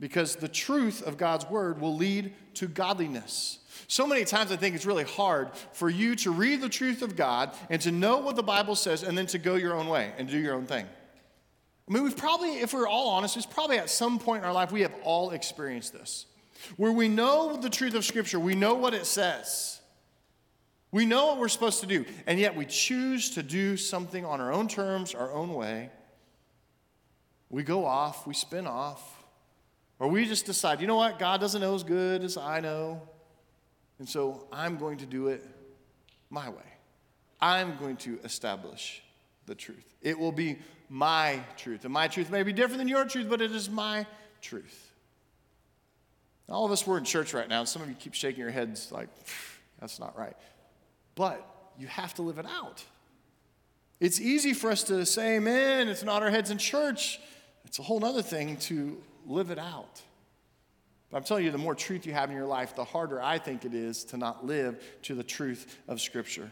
because 0.00 0.36
the 0.36 0.48
truth 0.48 1.02
of 1.02 1.18
God's 1.18 1.46
word 1.48 1.80
will 1.80 1.94
lead 1.94 2.32
to 2.54 2.66
godliness. 2.66 3.58
So 3.86 4.06
many 4.06 4.24
times 4.24 4.50
I 4.50 4.56
think 4.56 4.74
it's 4.74 4.86
really 4.86 5.04
hard 5.04 5.50
for 5.72 5.90
you 5.90 6.16
to 6.16 6.30
read 6.30 6.62
the 6.62 6.68
truth 6.68 7.02
of 7.02 7.16
God 7.16 7.54
and 7.68 7.80
to 7.82 7.92
know 7.92 8.18
what 8.18 8.34
the 8.34 8.42
Bible 8.42 8.74
says 8.74 9.02
and 9.02 9.16
then 9.16 9.26
to 9.26 9.38
go 9.38 9.56
your 9.56 9.74
own 9.74 9.88
way 9.88 10.12
and 10.16 10.28
do 10.28 10.38
your 10.38 10.54
own 10.54 10.66
thing. 10.66 10.86
I 11.88 11.92
mean, 11.92 12.04
we've 12.04 12.16
probably, 12.16 12.60
if 12.60 12.72
we're 12.72 12.88
all 12.88 13.10
honest, 13.10 13.36
it's 13.36 13.46
probably 13.46 13.78
at 13.78 13.90
some 13.90 14.18
point 14.18 14.42
in 14.42 14.48
our 14.48 14.54
life 14.54 14.72
we 14.72 14.82
have 14.82 14.94
all 15.02 15.30
experienced 15.30 15.92
this. 15.92 16.26
Where 16.76 16.92
we 16.92 17.08
know 17.08 17.56
the 17.56 17.70
truth 17.70 17.94
of 17.94 18.04
Scripture, 18.04 18.38
we 18.38 18.54
know 18.54 18.74
what 18.74 18.94
it 18.94 19.06
says, 19.06 19.80
we 20.92 21.06
know 21.06 21.26
what 21.26 21.38
we're 21.38 21.48
supposed 21.48 21.80
to 21.80 21.86
do, 21.86 22.04
and 22.26 22.38
yet 22.38 22.56
we 22.56 22.64
choose 22.64 23.30
to 23.30 23.42
do 23.42 23.76
something 23.76 24.24
on 24.24 24.40
our 24.40 24.52
own 24.52 24.68
terms, 24.68 25.14
our 25.14 25.32
own 25.32 25.54
way. 25.54 25.90
We 27.48 27.62
go 27.62 27.84
off, 27.84 28.26
we 28.26 28.34
spin 28.34 28.66
off, 28.66 29.19
or 30.00 30.08
we 30.08 30.24
just 30.24 30.46
decide, 30.46 30.80
you 30.80 30.88
know 30.88 30.96
what, 30.96 31.18
God 31.18 31.40
doesn't 31.40 31.60
know 31.60 31.74
as 31.74 31.84
good 31.84 32.24
as 32.24 32.36
I 32.36 32.58
know, 32.58 33.00
and 34.00 34.08
so 34.08 34.48
I'm 34.50 34.78
going 34.78 34.96
to 34.98 35.06
do 35.06 35.28
it 35.28 35.46
my 36.30 36.48
way. 36.48 36.56
I'm 37.40 37.76
going 37.76 37.96
to 37.98 38.18
establish 38.24 39.02
the 39.46 39.54
truth. 39.54 39.84
It 40.00 40.18
will 40.18 40.32
be 40.32 40.58
my 40.88 41.40
truth. 41.56 41.84
And 41.84 41.92
my 41.92 42.08
truth 42.08 42.30
may 42.30 42.42
be 42.42 42.52
different 42.52 42.78
than 42.78 42.88
your 42.88 43.04
truth, 43.04 43.28
but 43.28 43.40
it 43.40 43.52
is 43.52 43.70
my 43.70 44.06
truth. 44.40 44.90
All 46.48 46.64
of 46.64 46.72
us, 46.72 46.86
we're 46.86 46.98
in 46.98 47.04
church 47.04 47.32
right 47.32 47.48
now, 47.48 47.60
and 47.60 47.68
some 47.68 47.80
of 47.82 47.88
you 47.88 47.94
keep 47.94 48.14
shaking 48.14 48.40
your 48.40 48.50
heads 48.50 48.90
like, 48.90 49.08
that's 49.78 50.00
not 50.00 50.18
right. 50.18 50.36
But 51.14 51.46
you 51.78 51.86
have 51.86 52.14
to 52.14 52.22
live 52.22 52.38
it 52.38 52.46
out. 52.46 52.82
It's 54.00 54.20
easy 54.20 54.54
for 54.54 54.70
us 54.70 54.82
to 54.84 55.04
say 55.04 55.36
amen, 55.36 55.88
it's 55.88 56.02
not 56.02 56.22
our 56.22 56.30
heads 56.30 56.50
in 56.50 56.58
church. 56.58 57.20
It's 57.64 57.78
a 57.78 57.82
whole 57.82 58.04
other 58.04 58.22
thing 58.22 58.56
to 58.56 59.00
live 59.26 59.50
it 59.50 59.58
out. 59.58 60.02
But 61.10 61.18
I'm 61.18 61.24
telling 61.24 61.44
you, 61.44 61.50
the 61.50 61.58
more 61.58 61.74
truth 61.74 62.06
you 62.06 62.12
have 62.12 62.30
in 62.30 62.36
your 62.36 62.46
life, 62.46 62.76
the 62.76 62.84
harder 62.84 63.20
I 63.20 63.38
think 63.38 63.64
it 63.64 63.74
is 63.74 64.04
to 64.04 64.16
not 64.16 64.46
live 64.46 64.82
to 65.02 65.14
the 65.14 65.24
truth 65.24 65.78
of 65.88 66.00
Scripture. 66.00 66.50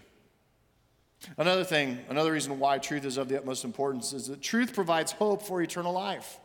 Another 1.37 1.65
thing, 1.65 1.99
another 2.09 2.33
reason 2.33 2.59
why 2.59 2.79
truth 2.79 3.05
is 3.05 3.17
of 3.17 3.29
the 3.29 3.37
utmost 3.37 3.65
importance 3.65 4.13
is 4.13 4.29
that 4.29 4.43
truth 4.43 4.73
provides 4.73 5.13
hope 5.13 5.43
for 5.43 5.61
eternal 5.63 5.93
life. 5.93 6.39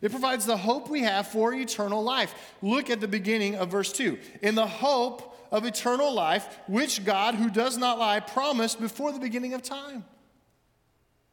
It 0.00 0.10
provides 0.10 0.46
the 0.46 0.56
hope 0.56 0.88
we 0.88 1.02
have 1.02 1.28
for 1.28 1.52
eternal 1.52 2.02
life. 2.02 2.54
Look 2.62 2.90
at 2.90 3.00
the 3.00 3.08
beginning 3.08 3.56
of 3.56 3.70
verse 3.70 3.92
2. 3.92 4.18
In 4.42 4.54
the 4.54 4.66
hope 4.66 5.36
of 5.50 5.64
eternal 5.64 6.12
life, 6.12 6.58
which 6.68 7.04
God, 7.04 7.34
who 7.34 7.50
does 7.50 7.76
not 7.76 7.98
lie, 7.98 8.20
promised 8.20 8.80
before 8.80 9.12
the 9.12 9.18
beginning 9.18 9.54
of 9.54 9.62
time. 9.62 10.04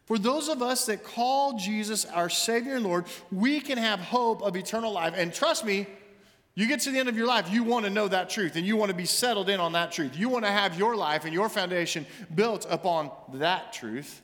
For 0.05 0.19
those 0.19 0.49
of 0.49 0.61
us 0.61 0.85
that 0.85 1.03
call 1.03 1.57
Jesus 1.57 2.05
our 2.05 2.29
Savior 2.29 2.75
and 2.75 2.85
Lord, 2.85 3.05
we 3.31 3.59
can 3.59 3.77
have 3.77 3.99
hope 3.99 4.43
of 4.43 4.55
eternal 4.55 4.91
life. 4.91 5.13
And 5.17 5.33
trust 5.33 5.65
me, 5.65 5.87
you 6.53 6.67
get 6.67 6.79
to 6.81 6.91
the 6.91 6.99
end 6.99 7.09
of 7.09 7.17
your 7.17 7.27
life, 7.27 7.51
you 7.51 7.63
want 7.63 7.85
to 7.85 7.91
know 7.91 8.07
that 8.07 8.29
truth 8.29 8.55
and 8.55 8.65
you 8.65 8.77
want 8.77 8.89
to 8.89 8.95
be 8.95 9.05
settled 9.05 9.49
in 9.49 9.59
on 9.59 9.73
that 9.73 9.91
truth. 9.91 10.15
You 10.15 10.29
want 10.29 10.45
to 10.45 10.51
have 10.51 10.77
your 10.77 10.95
life 10.95 11.25
and 11.25 11.33
your 11.33 11.49
foundation 11.49 12.05
built 12.33 12.65
upon 12.69 13.11
that 13.33 13.73
truth. 13.73 14.21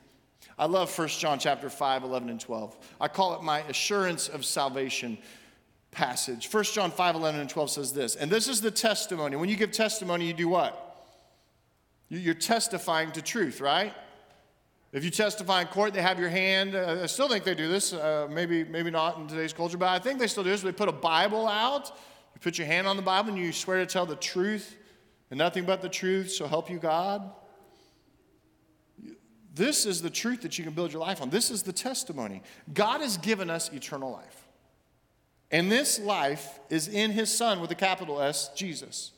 I 0.58 0.66
love 0.66 0.96
1 0.96 1.08
John 1.08 1.38
chapter 1.38 1.68
5, 1.68 2.04
11 2.04 2.30
and 2.30 2.40
12. 2.40 2.76
I 3.00 3.08
call 3.08 3.34
it 3.34 3.42
my 3.42 3.60
assurance 3.62 4.28
of 4.28 4.44
salvation 4.44 5.18
passage. 5.90 6.50
1 6.50 6.64
John 6.64 6.90
5, 6.90 7.16
11 7.16 7.40
and 7.40 7.50
12 7.50 7.70
says 7.70 7.92
this, 7.92 8.16
and 8.16 8.30
this 8.30 8.48
is 8.48 8.60
the 8.60 8.70
testimony. 8.70 9.36
When 9.36 9.48
you 9.48 9.56
give 9.56 9.72
testimony, 9.72 10.26
you 10.26 10.32
do 10.32 10.48
what? 10.48 10.88
You're 12.08 12.34
testifying 12.34 13.12
to 13.12 13.22
truth, 13.22 13.60
right? 13.60 13.92
If 14.92 15.04
you 15.04 15.10
testify 15.10 15.62
in 15.62 15.68
court, 15.68 15.94
they 15.94 16.02
have 16.02 16.18
your 16.18 16.28
hand. 16.28 16.74
Uh, 16.74 17.00
I 17.02 17.06
still 17.06 17.28
think 17.28 17.44
they 17.44 17.54
do 17.54 17.66
this. 17.66 17.94
Uh, 17.94 18.28
maybe, 18.30 18.62
maybe 18.62 18.90
not 18.90 19.16
in 19.16 19.26
today's 19.26 19.54
culture, 19.54 19.78
but 19.78 19.88
I 19.88 19.98
think 19.98 20.18
they 20.18 20.26
still 20.26 20.44
do 20.44 20.50
this. 20.50 20.60
They 20.60 20.70
put 20.70 20.88
a 20.88 20.92
Bible 20.92 21.48
out 21.48 21.88
You 22.34 22.40
put 22.40 22.58
your 22.58 22.66
hand 22.66 22.86
on 22.86 22.96
the 22.96 23.02
Bible 23.02 23.30
and 23.30 23.38
you 23.38 23.52
swear 23.52 23.78
to 23.78 23.86
tell 23.86 24.04
the 24.04 24.16
truth 24.16 24.76
and 25.30 25.38
nothing 25.38 25.64
but 25.64 25.80
the 25.80 25.88
truth, 25.88 26.30
so 26.30 26.46
help 26.46 26.68
you 26.68 26.78
God. 26.78 27.30
This 29.54 29.86
is 29.86 30.02
the 30.02 30.10
truth 30.10 30.42
that 30.42 30.58
you 30.58 30.64
can 30.64 30.74
build 30.74 30.92
your 30.92 31.00
life 31.00 31.22
on. 31.22 31.30
This 31.30 31.50
is 31.50 31.62
the 31.62 31.72
testimony. 31.72 32.42
God 32.72 33.00
has 33.00 33.16
given 33.16 33.48
us 33.48 33.70
eternal 33.72 34.12
life. 34.12 34.46
And 35.50 35.70
this 35.70 35.98
life 35.98 36.60
is 36.70 36.88
in 36.88 37.10
his 37.10 37.30
Son 37.30 37.60
with 37.60 37.70
a 37.70 37.74
capital 37.74 38.20
S, 38.20 38.50
Jesus. 38.54 39.12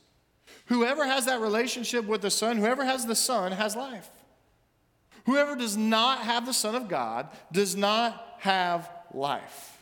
Whoever 0.66 1.04
has 1.04 1.26
that 1.26 1.40
relationship 1.40 2.06
with 2.06 2.22
the 2.22 2.30
Son, 2.30 2.58
whoever 2.58 2.84
has 2.84 3.06
the 3.06 3.14
Son, 3.14 3.52
has 3.52 3.76
life. 3.76 4.10
Whoever 5.24 5.56
does 5.56 5.76
not 5.76 6.20
have 6.20 6.46
the 6.46 6.52
Son 6.52 6.74
of 6.74 6.88
God 6.88 7.28
does 7.50 7.74
not 7.76 8.36
have 8.40 8.90
life. 9.12 9.78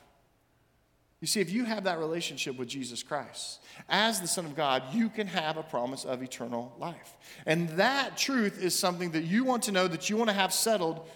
You 1.20 1.28
see, 1.28 1.40
if 1.40 1.52
you 1.52 1.64
have 1.64 1.84
that 1.84 2.00
relationship 2.00 2.58
with 2.58 2.68
Jesus 2.68 3.02
Christ, 3.02 3.60
as 3.88 4.20
the 4.20 4.26
Son 4.26 4.44
of 4.44 4.56
God, 4.56 4.82
you 4.92 5.08
can 5.08 5.28
have 5.28 5.56
a 5.56 5.62
promise 5.62 6.04
of 6.04 6.20
eternal 6.20 6.74
life. 6.78 7.16
And 7.46 7.68
that 7.70 8.16
truth 8.16 8.60
is 8.60 8.76
something 8.76 9.12
that 9.12 9.22
you 9.22 9.44
want 9.44 9.64
to 9.64 9.72
know, 9.72 9.86
that 9.86 10.10
you 10.10 10.16
want 10.16 10.30
to 10.30 10.34
have 10.34 10.52
settled 10.52 11.08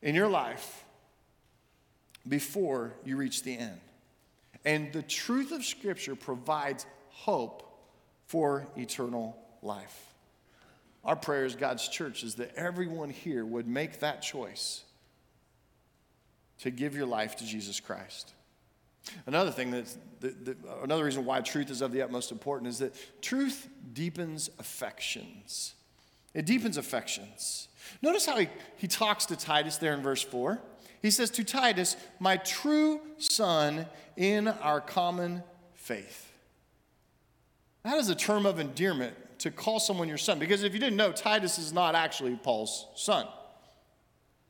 in 0.00 0.14
your 0.14 0.28
life 0.28 0.84
before 2.26 2.94
you 3.04 3.16
reach 3.16 3.42
the 3.42 3.58
end. 3.58 3.78
And 4.64 4.92
the 4.92 5.02
truth 5.02 5.52
of 5.52 5.64
Scripture 5.64 6.14
provides 6.14 6.86
hope 7.10 7.68
for 8.26 8.66
eternal 8.76 9.36
life. 9.60 10.11
Our 11.04 11.16
prayer 11.16 11.44
as 11.44 11.56
God's 11.56 11.88
church 11.88 12.22
is 12.22 12.36
that 12.36 12.54
everyone 12.54 13.10
here 13.10 13.44
would 13.44 13.66
make 13.66 14.00
that 14.00 14.22
choice 14.22 14.84
to 16.60 16.70
give 16.70 16.94
your 16.94 17.06
life 17.06 17.36
to 17.36 17.44
Jesus 17.44 17.80
Christ. 17.80 18.34
Another 19.26 19.50
thing 19.50 19.72
that's 19.72 19.98
the, 20.20 20.28
the, 20.28 20.56
another 20.82 21.04
reason 21.04 21.24
why 21.24 21.40
truth 21.40 21.70
is 21.70 21.80
of 21.80 21.90
the 21.90 22.02
utmost 22.02 22.30
importance 22.30 22.74
is 22.74 22.78
that 22.78 23.22
truth 23.22 23.68
deepens 23.92 24.48
affections. 24.60 25.74
It 26.34 26.46
deepens 26.46 26.76
affections. 26.76 27.68
Notice 28.00 28.26
how 28.26 28.38
he, 28.38 28.48
he 28.76 28.86
talks 28.86 29.26
to 29.26 29.36
Titus 29.36 29.76
there 29.78 29.92
in 29.92 30.02
verse 30.02 30.22
4. 30.22 30.60
He 31.02 31.10
says, 31.10 31.30
To 31.30 31.44
Titus, 31.44 31.96
my 32.20 32.36
true 32.36 33.00
son 33.18 33.86
in 34.16 34.46
our 34.46 34.80
common 34.80 35.42
faith. 35.74 36.30
That 37.82 37.98
is 37.98 38.08
a 38.08 38.14
term 38.14 38.46
of 38.46 38.60
endearment 38.60 39.16
to 39.42 39.50
call 39.50 39.80
someone 39.80 40.08
your 40.08 40.18
son. 40.18 40.38
Because 40.38 40.62
if 40.62 40.72
you 40.72 40.78
didn't 40.78 40.96
know, 40.96 41.12
Titus 41.12 41.58
is 41.58 41.72
not 41.72 41.94
actually 41.94 42.36
Paul's 42.36 42.86
son. 42.94 43.26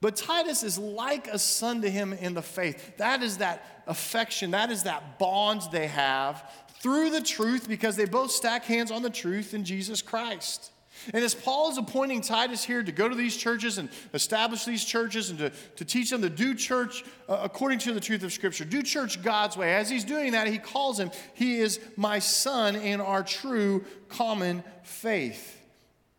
But 0.03 0.17
Titus 0.17 0.65
is 0.65 0.79
like 0.79 1.29
a 1.29 1.39
son 1.39 1.81
to 1.83 1.91
him 1.91 2.13
in 2.13 2.35
the 2.35 2.43
faith. 2.43 2.97
That 2.97 3.23
is 3.23 3.39
that 3.39 3.85
affection, 3.87 4.51
that 4.51 4.71
is 4.71 4.83
that 4.83 5.19
bond 5.19 5.63
they 5.71 5.87
have 5.87 6.51
through 6.81 7.11
the 7.11 7.21
truth 7.21 7.69
because 7.69 7.95
they 7.95 8.05
both 8.05 8.33
stack 8.33 8.65
hands 8.65 8.91
on 8.91 9.03
the 9.03 9.11
truth 9.11 9.55
in 9.55 9.65
Jesus 9.65 10.03
Christ. 10.03 10.72
And 11.13 11.25
as 11.25 11.35
Paul 11.35 11.71
is 11.71 11.79
appointing 11.79 12.21
Titus 12.21 12.65
here 12.65 12.83
to 12.83 12.93
go 12.93 13.09
to 13.09 13.15
these 13.15 13.37
churches 13.37 13.79
and 13.79 13.89
establish 14.15 14.65
these 14.65 14.85
churches 14.85 15.31
and 15.31 15.39
to, 15.39 15.51
to 15.77 15.85
teach 15.85 16.11
them 16.11 16.23
to 16.23 16.31
do 16.31 16.55
church 16.55 17.05
uh, 17.29 17.41
according 17.43 17.79
to 17.81 17.93
the 17.93 18.01
truth 18.01 18.23
of 18.23 18.33
Scripture, 18.33 18.65
do 18.65 18.83
church 18.83 19.23
God's 19.23 19.57
way, 19.57 19.75
as 19.75 19.91
he's 19.91 20.05
doing 20.05 20.33
that, 20.33 20.47
he 20.47 20.59
calls 20.59 20.99
him, 20.99 21.11
He 21.35 21.59
is 21.59 21.81
my 21.97 22.19
son 22.19 22.77
in 22.77 23.01
our 23.01 23.23
true 23.23 23.85
common 24.09 24.63
faith. 24.83 25.61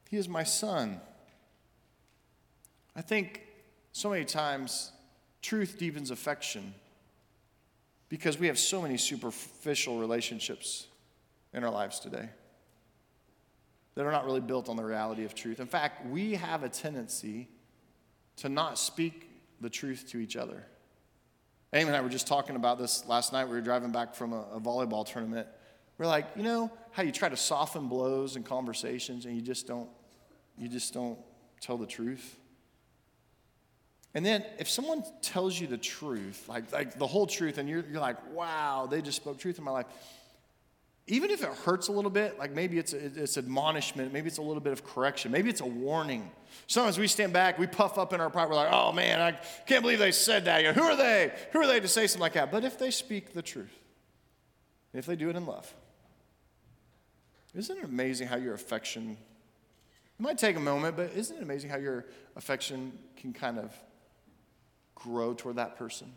He 0.10 0.18
is 0.18 0.28
my 0.28 0.44
son. 0.44 1.00
I 2.96 3.02
think 3.02 3.42
so 3.92 4.10
many 4.10 4.26
times 4.26 4.92
truth 5.42 5.78
deepens 5.78 6.12
affection 6.12 6.74
because 8.10 8.38
we 8.38 8.48
have 8.48 8.60
so 8.60 8.82
many 8.82 8.98
superficial 8.98 9.98
relationships 9.98 10.88
in 11.54 11.64
our 11.64 11.72
lives 11.72 12.00
today 12.00 12.30
that 13.96 14.06
are 14.06 14.12
not 14.12 14.26
really 14.26 14.42
built 14.42 14.70
on 14.70 14.76
the 14.76 14.84
reality 14.84 15.24
of 15.26 15.36
truth. 15.36 15.60
In 15.60 15.68
fact, 15.68 16.06
we 16.08 16.34
have 16.36 16.64
a 16.64 16.70
tendency 16.70 17.48
to 18.38 18.50
not 18.50 18.78
speak 18.78 19.30
the 19.62 19.70
truth 19.70 20.10
to 20.10 20.18
each 20.18 20.36
other. 20.36 20.66
Amy 21.74 21.88
and 21.88 21.96
I 21.96 22.02
were 22.02 22.10
just 22.10 22.28
talking 22.28 22.56
about 22.56 22.78
this 22.78 23.06
last 23.08 23.34
night. 23.34 23.46
We 23.46 23.52
were 23.52 23.62
driving 23.62 23.92
back 23.92 24.14
from 24.14 24.34
a, 24.34 24.42
a 24.54 24.60
volleyball 24.60 25.06
tournament. 25.06 25.48
We're 25.98 26.08
like, 26.08 26.28
you 26.36 26.44
know 26.44 26.72
how 26.92 27.04
you 27.04 27.12
try 27.12 27.30
to 27.30 27.38
soften 27.38 27.88
blows 27.88 28.36
in 28.36 28.44
conversations 28.44 29.26
and 29.26 29.36
you 29.36 29.42
just 29.42 29.68
don't, 29.68 29.90
you 30.58 30.68
just 30.68 30.94
don't 30.94 31.18
tell 31.62 31.78
the 31.78 31.86
truth. 31.86 32.38
And 34.16 34.24
then 34.24 34.46
if 34.60 34.70
someone 34.70 35.04
tells 35.22 35.60
you 35.60 35.66
the 35.66 35.78
truth, 35.78 36.48
like, 36.48 36.72
like 36.72 37.00
the 37.00 37.08
whole 37.08 37.26
truth, 37.26 37.58
and 37.58 37.68
you're, 37.68 37.84
you're 37.92 38.02
like, 38.02 38.18
wow, 38.32 38.88
they 38.90 39.02
just 39.02 39.18
spoke 39.18 39.40
truth 39.40 39.58
in 39.58 39.64
my 39.64 39.72
life, 39.72 39.88
even 41.06 41.32
if 41.32 41.44
it 41.44 41.50
hurts 41.50 41.90
a 41.90 41.92
little 41.92 42.10
bit, 42.10 42.40
like 42.40 42.52
maybe 42.52 42.78
it's, 42.78 42.94
it's 42.94 43.38
admonishment, 43.38 44.14
maybe 44.14 44.28
it's 44.28 44.38
a 44.38 44.42
little 44.42 44.62
bit 44.62 44.72
of 44.72 44.86
correction, 44.86 45.32
maybe 45.32 45.50
it's 45.50 45.60
a 45.60 45.66
warning. 45.66 46.32
Sometimes 46.68 46.98
we 46.98 47.08
stand 47.08 47.34
back, 47.34 47.60
we 47.60 47.68
puff 47.68 47.98
up 47.98 48.14
in 48.14 48.22
our 48.22 48.30
pride, 48.30 48.48
we're 48.50 48.56
like, 48.56 48.72
oh 48.72 48.94
man, 48.94 49.20
I 49.20 49.38
can't 49.68 49.82
believe 49.82 50.00
they 50.00 50.14
said 50.14 50.46
that. 50.46 50.64
Who 50.76 50.82
are 50.82 50.96
they? 50.96 51.34
Who 51.52 51.60
are 51.60 51.68
they 51.68 51.82
to 51.82 51.90
say 51.90 52.08
something 52.08 52.22
like 52.22 52.34
that? 52.34 52.52
But 52.52 52.64
if 52.64 52.80
they 52.80 52.90
speak 52.90 53.34
the 53.34 53.42
truth, 53.42 53.74
if 54.94 55.06
they 55.06 55.18
do 55.18 55.30
it 55.30 55.36
in 55.36 55.46
love, 55.46 55.74
isn't 57.54 57.78
it 57.78 57.84
amazing 57.84 58.30
how 58.30 58.38
your 58.38 58.54
affection, 58.54 59.18
it 60.20 60.22
might 60.24 60.38
take 60.38 60.56
a 60.56 60.62
moment, 60.62 60.96
but 60.96 61.12
isn't 61.16 61.36
it 61.36 61.44
amazing 61.44 61.70
how 61.70 61.78
your 61.78 62.06
affection 62.38 62.98
can 63.18 63.34
kind 63.34 63.60
of 63.60 63.76
grow 64.96 65.34
toward 65.34 65.58
that 65.58 65.76
person? 65.76 66.14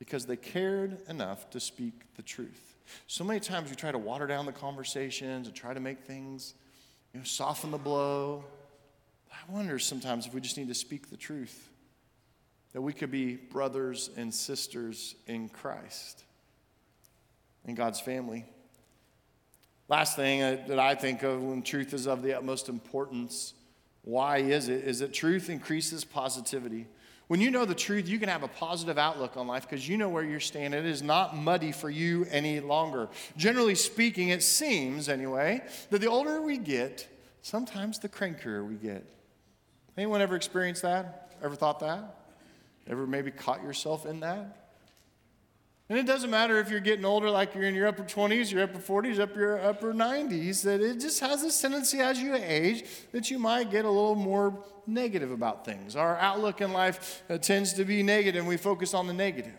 Because 0.00 0.26
they 0.26 0.36
cared 0.36 0.98
enough 1.08 1.48
to 1.50 1.60
speak 1.60 2.02
the 2.16 2.22
truth. 2.22 2.75
So 3.06 3.24
many 3.24 3.40
times 3.40 3.70
we 3.70 3.76
try 3.76 3.92
to 3.92 3.98
water 3.98 4.26
down 4.26 4.46
the 4.46 4.52
conversations 4.52 5.46
and 5.46 5.56
try 5.56 5.74
to 5.74 5.80
make 5.80 6.00
things, 6.00 6.54
you 7.12 7.20
know, 7.20 7.24
soften 7.24 7.70
the 7.70 7.78
blow. 7.78 8.44
I 9.32 9.52
wonder 9.52 9.78
sometimes 9.78 10.26
if 10.26 10.34
we 10.34 10.40
just 10.40 10.56
need 10.56 10.68
to 10.68 10.74
speak 10.74 11.10
the 11.10 11.16
truth, 11.16 11.70
that 12.72 12.80
we 12.80 12.92
could 12.92 13.10
be 13.10 13.36
brothers 13.36 14.10
and 14.16 14.32
sisters 14.32 15.14
in 15.26 15.48
Christ, 15.48 16.24
in 17.64 17.74
God's 17.74 18.00
family. 18.00 18.44
Last 19.88 20.16
thing 20.16 20.42
uh, 20.42 20.64
that 20.66 20.78
I 20.78 20.94
think 20.94 21.22
of 21.22 21.42
when 21.42 21.62
truth 21.62 21.94
is 21.94 22.06
of 22.06 22.22
the 22.22 22.36
utmost 22.36 22.68
importance, 22.68 23.54
why 24.02 24.38
is 24.38 24.68
it? 24.68 24.84
Is 24.84 24.98
that 24.98 25.12
truth 25.12 25.48
increases 25.48 26.04
positivity. 26.04 26.86
When 27.28 27.40
you 27.40 27.50
know 27.50 27.64
the 27.64 27.74
truth, 27.74 28.08
you 28.08 28.20
can 28.20 28.28
have 28.28 28.44
a 28.44 28.48
positive 28.48 28.98
outlook 28.98 29.36
on 29.36 29.48
life 29.48 29.68
because 29.68 29.88
you 29.88 29.96
know 29.96 30.08
where 30.08 30.22
you're 30.22 30.38
standing. 30.38 30.78
It 30.78 30.86
is 30.86 31.02
not 31.02 31.36
muddy 31.36 31.72
for 31.72 31.90
you 31.90 32.24
any 32.30 32.60
longer. 32.60 33.08
Generally 33.36 33.74
speaking, 33.76 34.28
it 34.28 34.44
seems, 34.44 35.08
anyway, 35.08 35.62
that 35.90 36.00
the 36.00 36.06
older 36.06 36.40
we 36.40 36.56
get, 36.56 37.08
sometimes 37.42 37.98
the 37.98 38.08
crankier 38.08 38.66
we 38.66 38.76
get. 38.76 39.04
Anyone 39.96 40.22
ever 40.22 40.36
experienced 40.36 40.82
that? 40.82 41.36
Ever 41.42 41.56
thought 41.56 41.80
that? 41.80 42.16
Ever 42.86 43.06
maybe 43.06 43.32
caught 43.32 43.62
yourself 43.62 44.06
in 44.06 44.20
that? 44.20 44.65
And 45.88 45.98
it 45.98 46.06
doesn't 46.06 46.30
matter 46.30 46.58
if 46.58 46.68
you're 46.68 46.80
getting 46.80 47.04
older, 47.04 47.30
like 47.30 47.54
you're 47.54 47.64
in 47.64 47.74
your 47.74 47.86
upper 47.86 48.02
20s, 48.02 48.50
your 48.50 48.64
upper 48.64 48.78
40s, 48.78 49.20
up 49.20 49.36
your 49.36 49.60
upper 49.60 49.94
90s, 49.94 50.62
that 50.62 50.80
it 50.80 50.98
just 50.98 51.20
has 51.20 51.42
this 51.42 51.60
tendency 51.60 52.00
as 52.00 52.20
you 52.20 52.34
age 52.34 52.84
that 53.12 53.30
you 53.30 53.38
might 53.38 53.70
get 53.70 53.84
a 53.84 53.90
little 53.90 54.16
more 54.16 54.64
negative 54.86 55.30
about 55.30 55.64
things. 55.64 55.94
Our 55.94 56.16
outlook 56.18 56.60
in 56.60 56.72
life 56.72 57.22
uh, 57.30 57.38
tends 57.38 57.72
to 57.74 57.84
be 57.84 58.02
negative, 58.02 58.40
and 58.40 58.48
we 58.48 58.56
focus 58.56 58.94
on 58.94 59.06
the 59.06 59.12
negative. 59.12 59.54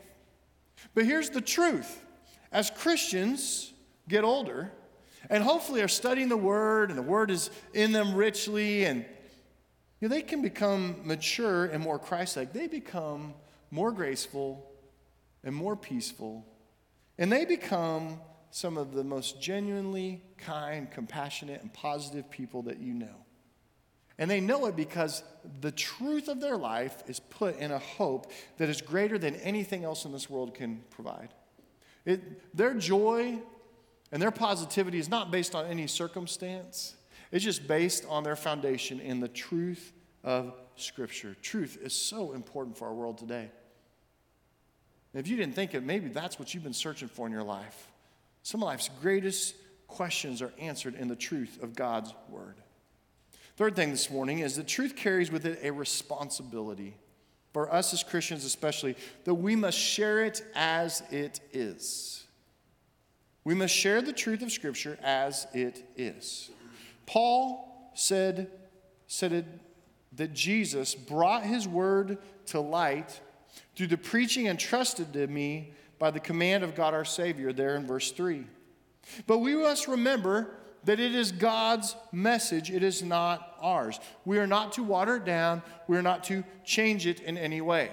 But 0.94 1.06
here's 1.06 1.30
the 1.30 1.42
truth 1.42 2.04
as 2.52 2.70
Christians 2.72 3.72
get 4.10 4.26
older, 4.26 4.72
and 5.30 5.42
hopefully 5.42 5.82
are 5.82 5.88
studying 5.88 6.28
the 6.28 6.38
Word, 6.38 6.90
and 6.90 6.98
the 6.98 7.04
Word 7.04 7.32
is 7.32 7.50
in 7.74 7.94
them 7.94 8.13
richly, 8.13 8.84
and 8.84 9.06
you 10.02 10.10
know, 10.10 10.13
they 10.13 10.22
can 10.22 10.42
become 10.42 10.98
mature 11.06 11.66
and 11.66 11.82
more 11.82 11.98
Christ 11.98 12.36
like. 12.36 12.52
They 12.52 12.68
become 12.68 13.34
more 13.72 13.94
graceful 13.94 14.70
and 15.43 15.56
more 15.56 15.76
peaceful. 15.76 16.45
And 17.17 17.32
they 17.32 17.45
become 17.45 18.19
some 18.52 18.78
of 18.78 18.93
the 18.93 19.04
most 19.04 19.41
genuinely 19.41 20.21
kind, 20.38 20.89
compassionate, 20.89 21.62
and 21.62 21.73
positive 21.73 22.30
people 22.30 22.63
that 22.63 22.80
you 22.80 22.93
know. 22.93 23.26
And 24.19 24.32
they 24.32 24.39
know 24.39 24.65
it 24.65 24.76
because 24.76 25.23
the 25.62 25.71
truth 25.71 26.28
of 26.28 26.41
their 26.41 26.58
life 26.58 27.04
is 27.08 27.19
put 27.19 27.58
in 27.58 27.71
a 27.71 27.78
hope 27.78 28.32
that 28.58 28.67
is 28.67 28.82
greater 28.82 29.19
than 29.19 29.36
anything 29.36 29.84
else 29.84 30.06
in 30.06 30.12
this 30.12 30.30
world 30.30 30.56
can 30.56 30.84
provide. 30.89 31.30
It, 32.04 32.56
their 32.56 32.73
joy 32.73 33.39
and 34.12 34.21
their 34.21 34.32
positivity 34.32 34.97
is 34.97 35.10
not 35.10 35.30
based 35.30 35.54
on 35.54 35.65
any 35.67 35.88
circumstance, 35.88 36.95
it's 37.32 37.43
just 37.43 37.67
based 37.67 38.06
on 38.08 38.23
their 38.23 38.38
foundation 38.38 39.00
in 39.02 39.19
the 39.19 39.28
truth 39.28 39.91
of 40.23 40.54
Scripture. 40.78 41.36
Truth 41.41 41.78
is 41.82 41.93
so 41.93 42.32
important 42.32 42.78
for 42.78 42.88
our 42.88 42.93
world 42.93 43.17
today. 43.17 43.50
If 45.13 45.28
you 45.28 45.38
didn't 45.38 45.56
think 45.56 45.74
it, 45.74 45.84
maybe 45.84 46.10
that's 46.10 46.38
what 46.38 46.54
you've 46.54 46.63
been 46.63 46.74
searching 46.74 47.08
for 47.08 47.26
in 47.26 47.34
your 47.34 47.43
life. 47.43 47.88
Some 48.43 48.62
of 48.62 48.67
life's 48.67 48.89
greatest 49.02 49.56
questions 49.88 50.41
are 50.41 50.54
answered 50.60 50.96
in 50.96 51.08
the 51.08 51.15
truth 51.15 51.62
of 51.63 51.76
God's 51.76 52.13
word. 52.30 52.56
Third 53.56 53.76
thing 53.76 53.89
this 53.91 54.12
morning 54.12 54.39
is 54.39 54.56
that 54.58 54.67
truth 54.67 54.96
carries 54.96 55.32
with 55.32 55.46
it 55.46 55.60
a 55.63 55.72
responsibility. 55.72 56.96
For 57.54 57.74
us 57.74 57.91
as 57.93 58.04
Christians, 58.04 58.46
especially, 58.46 58.96
that 59.24 59.34
we 59.34 59.56
must 59.56 59.78
share 59.78 60.24
it 60.24 60.46
as 60.54 61.02
it 61.10 61.39
is. 61.52 62.26
We 63.43 63.56
must 63.56 63.74
share 63.74 64.02
the 64.02 64.13
truth 64.13 64.43
of 64.43 64.52
Scripture 64.52 65.00
as 65.02 65.48
it 65.54 65.89
is. 65.96 66.52
Paul 67.08 67.91
said, 67.96 68.52
said 69.08 69.32
it, 69.32 69.46
that 70.13 70.34
Jesus 70.34 70.93
brought 70.93 71.43
his 71.43 71.67
word 71.67 72.20
to 72.48 72.60
light 72.60 73.20
through 73.78 73.88
the 73.88 73.98
preaching 73.98 74.48
entrusted 74.48 75.13
to 75.13 75.28
me 75.28 75.72
by 76.00 76.10
the 76.10 76.20
command 76.20 76.63
of 76.63 76.74
God 76.74 76.96
our 76.96 77.06
Savior, 77.06 77.54
there 77.54 77.76
in 77.76 77.86
verse 77.86 78.12
3. 78.12 78.44
But 79.28 79.38
we 79.38 79.56
must 79.56 79.88
remember 79.88 80.50
that 80.86 81.00
it 81.00 81.13
is 81.13 81.32
God's 81.32 81.96
message, 82.12 82.72
it 82.72 82.82
is 82.82 83.04
not 83.04 83.56
ours. 83.62 84.00
We 84.26 84.40
are 84.40 84.48
not 84.48 84.74
to 84.74 84.84
water 84.84 85.18
it 85.18 85.26
down, 85.26 85.62
we 85.88 85.96
are 85.96 86.02
not 86.02 86.24
to 86.26 86.44
change 86.66 87.06
it 87.06 87.20
in 87.20 87.38
any 87.38 87.62
way. 87.62 87.92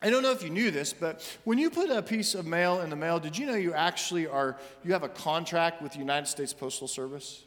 I 0.00 0.08
don't 0.08 0.22
know 0.22 0.32
if 0.32 0.42
you 0.42 0.50
knew 0.50 0.70
this, 0.70 0.94
but 0.94 1.38
when 1.44 1.58
you 1.58 1.68
put 1.68 1.90
a 1.90 2.00
piece 2.00 2.34
of 2.34 2.46
mail 2.46 2.80
in 2.80 2.88
the 2.88 2.96
mail, 2.96 3.18
did 3.18 3.36
you 3.36 3.46
know 3.46 3.56
you 3.56 3.74
actually 3.74 4.26
are, 4.26 4.56
you 4.84 4.92
have 4.92 5.02
a 5.02 5.08
contract 5.08 5.82
with 5.82 5.92
the 5.92 5.98
United 5.98 6.28
States 6.28 6.54
Postal 6.54 6.88
Service? 6.88 7.44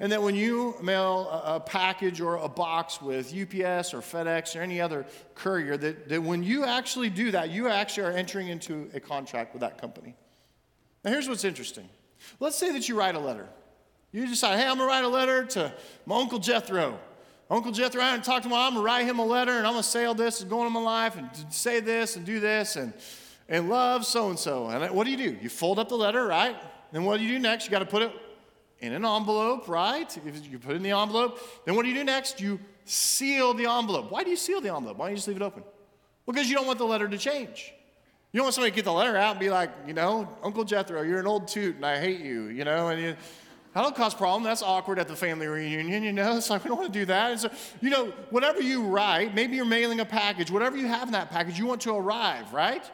And 0.00 0.12
that 0.12 0.22
when 0.22 0.34
you 0.34 0.74
mail 0.82 1.28
a, 1.30 1.60
package 1.60 2.20
or 2.20 2.36
a 2.36 2.48
box 2.48 3.00
with 3.00 3.28
UPS 3.28 3.94
or 3.94 4.00
FedEx 4.00 4.54
or 4.54 4.62
any 4.62 4.80
other 4.80 5.06
courier, 5.34 5.76
that, 5.76 6.08
that 6.08 6.22
when 6.22 6.42
you 6.42 6.64
actually 6.64 7.10
do 7.10 7.30
that, 7.30 7.50
you 7.50 7.68
actually 7.68 8.04
are 8.04 8.12
entering 8.12 8.48
into 8.48 8.90
a 8.94 9.00
contract 9.00 9.54
with 9.54 9.60
that 9.60 9.78
company. 9.78 10.14
Now, 11.04 11.12
here's 11.12 11.28
what's 11.28 11.44
interesting. 11.44 11.88
Let's 12.40 12.56
say 12.56 12.72
that 12.72 12.88
you 12.88 12.98
write 12.98 13.14
a 13.14 13.20
letter. 13.20 13.48
You 14.12 14.26
decide, 14.26 14.58
hey, 14.58 14.66
I'm 14.66 14.76
gonna 14.78 14.86
write 14.86 15.04
a 15.04 15.08
letter 15.08 15.44
to 15.44 15.72
my 16.06 16.18
Uncle 16.18 16.38
Jethro. 16.38 16.98
Uncle 17.50 17.72
Jethro, 17.72 18.00
I'm 18.02 18.14
gonna 18.14 18.22
talk 18.22 18.42
to 18.42 18.48
him, 18.48 18.54
I'm 18.54 18.74
gonna 18.74 18.84
write 18.84 19.06
him 19.06 19.18
a 19.18 19.24
letter 19.24 19.52
and 19.52 19.66
I'm 19.66 19.72
gonna 19.72 19.82
say 19.82 20.04
all 20.04 20.14
this 20.14 20.38
is 20.38 20.44
going 20.44 20.62
on 20.62 20.66
in 20.68 20.72
my 20.72 20.80
life 20.80 21.16
and 21.16 21.30
say 21.50 21.80
this 21.80 22.16
and 22.16 22.26
do 22.26 22.40
this 22.40 22.76
and, 22.76 22.92
and 23.48 23.68
love 23.68 24.04
so 24.04 24.28
and 24.28 24.38
so. 24.38 24.66
And 24.68 24.94
what 24.94 25.04
do 25.04 25.10
you 25.10 25.16
do? 25.16 25.38
You 25.40 25.48
fold 25.48 25.78
up 25.78 25.88
the 25.88 25.96
letter, 25.96 26.26
right? 26.26 26.56
Then 26.92 27.04
what 27.04 27.18
do 27.18 27.24
you 27.24 27.34
do 27.34 27.38
next? 27.38 27.64
You 27.64 27.70
gotta 27.70 27.86
put 27.86 28.02
it 28.02 28.12
in 28.80 28.92
an 28.92 29.04
envelope, 29.04 29.68
right? 29.68 30.16
If 30.16 30.50
you 30.50 30.58
put 30.58 30.72
it 30.72 30.76
in 30.76 30.82
the 30.82 30.92
envelope, 30.92 31.40
then 31.64 31.74
what 31.74 31.82
do 31.82 31.88
you 31.88 31.94
do 31.94 32.04
next? 32.04 32.40
You 32.40 32.60
seal 32.84 33.54
the 33.54 33.66
envelope. 33.66 34.10
Why 34.10 34.24
do 34.24 34.30
you 34.30 34.36
seal 34.36 34.60
the 34.60 34.74
envelope? 34.74 34.96
Why 34.96 35.06
don't 35.06 35.12
you 35.12 35.16
just 35.16 35.28
leave 35.28 35.36
it 35.36 35.42
open? 35.42 35.62
Well, 36.24 36.34
because 36.34 36.48
you 36.48 36.56
don't 36.56 36.66
want 36.66 36.78
the 36.78 36.86
letter 36.86 37.08
to 37.08 37.18
change. 37.18 37.72
You 38.32 38.38
don't 38.38 38.46
want 38.46 38.54
somebody 38.54 38.72
to 38.72 38.76
get 38.76 38.84
the 38.84 38.92
letter 38.92 39.16
out 39.16 39.32
and 39.32 39.40
be 39.40 39.50
like, 39.50 39.70
you 39.86 39.94
know, 39.94 40.28
Uncle 40.42 40.64
Jethro, 40.64 41.02
you're 41.02 41.18
an 41.18 41.26
old 41.26 41.48
toot 41.48 41.76
and 41.76 41.86
I 41.86 41.98
hate 41.98 42.20
you, 42.20 42.48
you 42.48 42.64
know, 42.64 42.88
and 42.88 43.00
you, 43.00 43.16
that'll 43.72 43.90
cause 43.90 44.14
problem. 44.14 44.42
That's 44.42 44.62
awkward 44.62 44.98
at 44.98 45.08
the 45.08 45.16
family 45.16 45.46
reunion, 45.46 46.02
you 46.02 46.12
know. 46.12 46.36
It's 46.36 46.50
like 46.50 46.62
we 46.62 46.68
don't 46.68 46.78
want 46.78 46.92
to 46.92 46.98
do 46.98 47.06
that. 47.06 47.30
And 47.30 47.40
so, 47.40 47.50
you 47.80 47.88
know, 47.88 48.12
whatever 48.30 48.60
you 48.60 48.84
write, 48.84 49.34
maybe 49.34 49.56
you're 49.56 49.64
mailing 49.64 50.00
a 50.00 50.04
package, 50.04 50.50
whatever 50.50 50.76
you 50.76 50.86
have 50.86 51.08
in 51.08 51.12
that 51.12 51.30
package, 51.30 51.58
you 51.58 51.66
want 51.66 51.80
to 51.82 51.96
arrive, 51.96 52.52
right? 52.52 52.84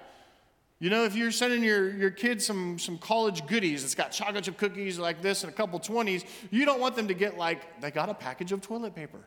You 0.85 0.91
know, 0.91 1.07
if 1.07 1.17
you're 1.17 1.31
sending 1.31 1.65
your, 1.65 1.89
your 1.97 2.11
kids 2.11 2.45
some, 2.45 2.79
some 2.79 2.99
college 2.99 3.47
goodies, 3.47 3.85
it's 3.85 3.95
got 3.95 4.13
chocolate 4.13 4.45
chip 4.45 4.59
cookies 4.59 4.99
like 4.99 5.23
this 5.23 5.43
and 5.43 5.51
a 5.51 5.57
couple 5.57 5.81
20s, 5.81 6.27
you 6.51 6.67
don't 6.67 6.79
want 6.79 6.95
them 6.95 7.09
to 7.09 7.15
get 7.15 7.39
like, 7.39 7.81
they 7.81 7.91
got 7.91 8.11
a 8.11 8.15
package 8.15 8.53
of 8.53 8.61
toilet 8.61 8.95
paper. 8.95 9.21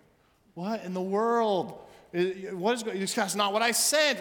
What 0.54 0.84
in 0.84 0.94
the 0.94 1.02
world? 1.02 1.80
What 2.14 2.76
is 2.76 2.84
going 2.84 3.00
That's 3.00 3.34
not 3.34 3.54
what 3.54 3.64
I 3.64 3.72
sent. 3.72 4.20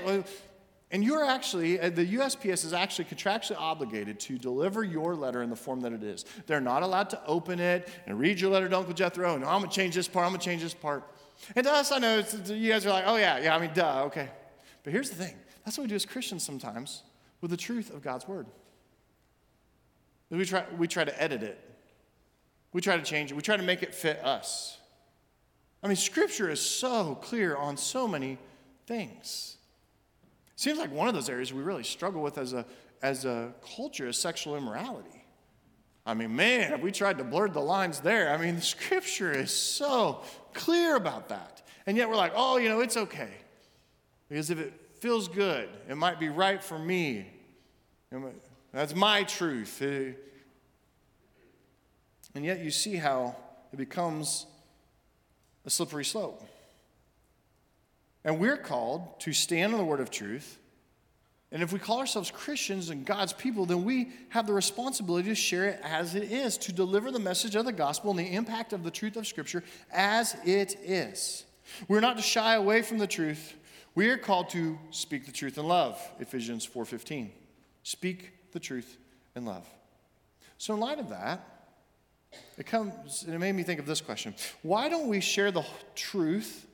And 0.91 1.05
you're 1.05 1.27
actually, 1.27 1.79
uh, 1.79 1.91
the 1.91 2.07
USPS 2.15 2.65
is 2.65 2.73
actually 2.73 3.05
contractually 3.05 3.59
obligated 3.59 4.19
to 4.21 4.39
deliver 4.39 4.83
your 4.83 5.15
letter 5.15 5.43
in 5.43 5.51
the 5.51 5.57
form 5.57 5.83
that 5.83 5.93
it 5.93 6.03
is. 6.03 6.25
They're 6.47 6.63
not 6.63 6.83
allowed 6.83 7.11
to 7.11 7.23
open 7.27 7.61
it 7.61 7.91
and 8.07 8.19
read 8.19 8.41
your 8.41 8.51
letter 8.51 8.67
to 8.67 8.79
Uncle 8.79 8.95
Jethro, 8.95 9.35
and 9.35 9.45
I'm 9.45 9.61
gonna 9.61 9.71
change 9.71 9.95
this 9.95 10.09
part, 10.09 10.25
I'm 10.25 10.33
gonna 10.33 10.43
change 10.43 10.63
this 10.63 10.73
part. 10.73 11.05
And 11.55 11.67
to 11.67 11.71
us, 11.71 11.93
I 11.93 11.99
know 11.99 12.25
you 12.47 12.73
guys 12.73 12.87
are 12.87 12.91
like, 12.91 13.05
oh 13.07 13.17
yeah, 13.17 13.41
yeah, 13.41 13.55
I 13.55 13.59
mean, 13.59 13.73
duh, 13.75 14.05
okay. 14.05 14.31
But 14.85 14.95
here's 14.95 15.11
the 15.11 15.17
thing 15.17 15.37
that's 15.67 15.77
what 15.77 15.83
we 15.83 15.89
do 15.89 15.97
as 15.97 16.07
Christians 16.07 16.43
sometimes 16.43 17.03
with 17.41 17.51
the 17.51 17.57
truth 17.57 17.93
of 17.93 18.03
God's 18.03 18.27
word. 18.27 18.47
We 20.31 20.45
try, 20.45 20.65
we 20.77 20.89
try 20.89 21.05
to 21.05 21.23
edit 21.23 21.43
it, 21.43 21.59
we 22.73 22.81
try 22.81 22.97
to 22.97 23.03
change 23.03 23.31
it, 23.31 23.35
we 23.35 23.43
try 23.43 23.57
to 23.57 23.63
make 23.63 23.83
it 23.83 23.95
fit 23.95 24.19
us. 24.25 24.79
I 25.83 25.89
mean, 25.89 25.97
Scripture 25.97 26.51
is 26.51 26.61
so 26.61 27.15
clear 27.15 27.57
on 27.57 27.77
so 27.77 28.09
many 28.09 28.39
things. 28.87 29.57
Seems 30.57 30.79
like 30.79 30.91
one 30.91 31.07
of 31.07 31.15
those 31.15 31.29
areas 31.29 31.53
we 31.53 31.63
really 31.63 31.85
struggle 31.85 32.23
with 32.23 32.39
as 32.39 32.55
a, 32.55 32.65
as 33.03 33.25
a 33.25 33.53
culture 33.77 34.09
is 34.09 34.19
sexual 34.19 34.57
immorality. 34.57 35.25
I 36.07 36.15
mean, 36.15 36.35
man, 36.35 36.73
if 36.73 36.81
we 36.81 36.93
tried 36.93 37.19
to 37.19 37.25
blur 37.25 37.49
the 37.49 37.61
lines 37.61 38.01
there, 38.01 38.33
I 38.33 38.37
mean, 38.37 38.57
the 38.57 38.63
scripture 38.63 39.33
is 39.33 39.51
so 39.51 40.23
clear 40.55 40.97
about 40.97 41.29
that. 41.29 41.63
And 41.87 41.97
yet 41.97 42.09
we're 42.09 42.17
like, 42.17 42.33
oh, 42.35 42.57
you 42.57 42.69
know, 42.69 42.81
it's 42.81 42.97
okay. 42.97 43.31
Because 44.29 44.51
if 44.51 44.59
it 44.59 44.73
feels 45.01 45.29
good, 45.29 45.69
it 45.89 45.97
might 45.97 46.19
be 46.19 46.29
right 46.29 46.63
for 46.63 46.79
me. 46.79 47.27
That's 48.73 48.95
my 48.95 49.23
truth. 49.25 49.81
And 49.81 50.15
yet 52.45 52.61
you 52.61 52.71
see 52.71 52.97
how 52.97 53.37
it 53.73 53.77
becomes 53.77 54.47
a 55.65 55.71
slippery 55.71 56.05
slope. 56.05 56.43
And 58.25 58.39
we're 58.39 58.57
called 58.57 59.21
to 59.21 59.33
stand 59.33 59.73
on 59.73 59.79
the 59.79 59.85
word 59.85 60.01
of 60.01 60.11
truth. 60.11 60.59
And 61.53 61.63
if 61.63 61.73
we 61.73 61.79
call 61.79 62.01
ourselves 62.01 62.31
Christians 62.31 62.91
and 62.91 63.07
God's 63.07 63.33
people, 63.33 63.67
then 63.67 63.85
we 63.85 64.11
have 64.31 64.47
the 64.47 64.53
responsibility 64.53 65.29
to 65.29 65.35
share 65.37 65.67
it 65.67 65.81
as 65.85 66.17
it 66.17 66.25
is, 66.25 66.59
to 66.59 66.73
deliver 66.73 67.13
the 67.13 67.21
message 67.21 67.55
of 67.55 67.65
the 67.65 67.73
gospel 67.73 68.11
and 68.11 68.19
the 68.19 68.35
impact 68.35 68.73
of 68.73 68.83
the 68.83 68.91
truth 68.91 69.17
of 69.17 69.27
Scripture 69.27 69.63
as 69.93 70.37
it 70.45 70.77
is. 70.83 71.45
We're 71.87 72.01
not 72.01 72.17
to 72.17 72.23
shy 72.23 72.55
away 72.55 72.83
from 72.83 72.99
the 72.99 73.07
truth. 73.07 73.55
We 73.97 74.09
are 74.11 74.17
called 74.17 74.51
to 74.51 74.79
speak 74.93 75.27
the 75.27 75.33
truth 75.33 75.59
in 75.59 75.67
love, 75.67 76.01
Ephesians 76.21 76.65
4:15. 76.65 77.33
Speak 77.83 78.53
the 78.53 78.61
truth 78.61 78.97
in 79.35 79.45
love. 79.45 79.67
So 80.59 80.75
in 80.75 80.81
light 80.81 81.01
of 81.01 81.09
that, 81.09 81.41
it 82.57 82.67
comes 82.67 83.25
and 83.25 83.35
it 83.35 83.39
made 83.39 83.55
me 83.57 83.65
think 83.65 83.81
of 83.81 83.87
this 83.87 84.01
question. 84.01 84.37
Why 84.63 84.89
don't 84.89 85.09
we 85.09 85.21
share 85.21 85.51
the 85.51 85.65
truth 85.97 86.67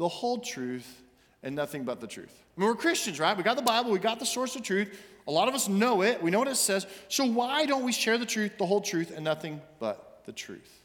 the 0.00 0.08
whole 0.08 0.38
truth, 0.38 1.02
and 1.42 1.54
nothing 1.54 1.84
but 1.84 2.00
the 2.00 2.06
truth. 2.06 2.32
I 2.56 2.60
mean, 2.60 2.70
we're 2.70 2.74
Christians, 2.74 3.20
right? 3.20 3.36
We 3.36 3.42
got 3.42 3.56
the 3.56 3.62
Bible, 3.62 3.90
we 3.90 3.98
got 3.98 4.18
the 4.18 4.24
source 4.24 4.56
of 4.56 4.62
truth. 4.62 4.98
A 5.28 5.30
lot 5.30 5.46
of 5.46 5.54
us 5.54 5.68
know 5.68 6.02
it, 6.02 6.22
we 6.22 6.30
know 6.30 6.38
what 6.38 6.48
it 6.48 6.56
says. 6.56 6.86
So 7.08 7.26
why 7.26 7.66
don't 7.66 7.84
we 7.84 7.92
share 7.92 8.16
the 8.16 8.24
truth, 8.24 8.56
the 8.56 8.64
whole 8.64 8.80
truth, 8.80 9.12
and 9.14 9.22
nothing 9.22 9.60
but 9.78 10.22
the 10.24 10.32
truth? 10.32 10.80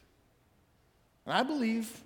And 1.25 1.33
I 1.33 1.43
believe 1.43 2.03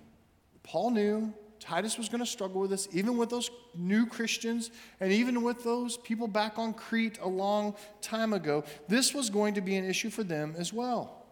Paul 0.62 0.92
knew 0.92 1.34
Titus 1.60 1.98
was 1.98 2.08
going 2.08 2.20
to 2.20 2.26
struggle 2.26 2.60
with 2.60 2.70
this, 2.70 2.88
even 2.92 3.16
with 3.16 3.30
those 3.30 3.50
new 3.76 4.06
Christians 4.06 4.70
and 4.98 5.12
even 5.12 5.42
with 5.42 5.62
those 5.62 5.98
people 5.98 6.26
back 6.26 6.58
on 6.58 6.72
Crete 6.72 7.18
a 7.20 7.28
long 7.28 7.74
time 8.00 8.32
ago. 8.32 8.64
This 8.88 9.14
was 9.14 9.30
going 9.30 9.54
to 9.54 9.60
be 9.60 9.76
an 9.76 9.84
issue 9.84 10.10
for 10.10 10.24
them 10.24 10.54
as 10.58 10.72
well. 10.72 11.26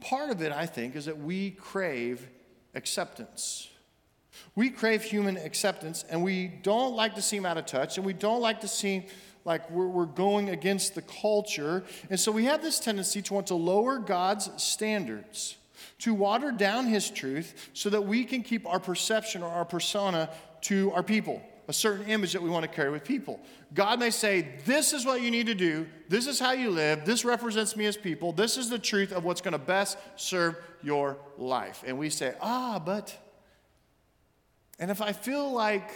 Part 0.00 0.30
of 0.30 0.42
it, 0.42 0.50
I 0.50 0.66
think, 0.66 0.96
is 0.96 1.04
that 1.04 1.18
we 1.18 1.50
crave 1.52 2.26
acceptance. 2.74 3.68
We 4.54 4.70
crave 4.70 5.02
human 5.02 5.36
acceptance, 5.36 6.04
and 6.08 6.22
we 6.22 6.46
don't 6.46 6.94
like 6.94 7.14
to 7.16 7.22
seem 7.22 7.44
out 7.44 7.58
of 7.58 7.66
touch, 7.66 7.96
and 7.98 8.06
we 8.06 8.12
don't 8.12 8.40
like 8.40 8.60
to 8.60 8.68
seem 8.68 9.04
like 9.44 9.70
we're, 9.70 9.86
we're 9.86 10.06
going 10.06 10.50
against 10.50 10.94
the 10.94 11.02
culture. 11.02 11.84
And 12.08 12.18
so 12.18 12.30
we 12.32 12.44
have 12.44 12.62
this 12.62 12.80
tendency 12.80 13.22
to 13.22 13.34
want 13.34 13.46
to 13.48 13.54
lower 13.54 13.98
God's 13.98 14.50
standards, 14.62 15.56
to 16.00 16.14
water 16.14 16.50
down 16.50 16.86
His 16.86 17.10
truth, 17.10 17.70
so 17.72 17.90
that 17.90 18.02
we 18.02 18.24
can 18.24 18.42
keep 18.42 18.66
our 18.66 18.80
perception 18.80 19.42
or 19.42 19.48
our 19.48 19.64
persona 19.64 20.30
to 20.62 20.92
our 20.92 21.02
people, 21.02 21.42
a 21.68 21.72
certain 21.72 22.06
image 22.06 22.32
that 22.32 22.42
we 22.42 22.50
want 22.50 22.62
to 22.62 22.68
carry 22.68 22.90
with 22.90 23.04
people. 23.04 23.40
God 23.72 23.98
may 23.98 24.10
say, 24.10 24.48
This 24.66 24.92
is 24.92 25.06
what 25.06 25.22
you 25.22 25.30
need 25.30 25.46
to 25.46 25.54
do, 25.54 25.86
this 26.08 26.26
is 26.26 26.38
how 26.38 26.52
you 26.52 26.70
live, 26.70 27.04
this 27.04 27.24
represents 27.24 27.76
me 27.76 27.86
as 27.86 27.96
people, 27.96 28.32
this 28.32 28.56
is 28.56 28.68
the 28.68 28.78
truth 28.78 29.12
of 29.12 29.24
what's 29.24 29.40
going 29.40 29.52
to 29.52 29.58
best 29.58 29.96
serve 30.16 30.56
your 30.82 31.16
life. 31.38 31.84
And 31.86 31.98
we 31.98 32.10
say, 32.10 32.34
Ah, 32.40 32.78
but 32.84 33.16
and 34.80 34.90
if 34.90 35.02
I 35.02 35.12
feel 35.12 35.52
like, 35.52 35.90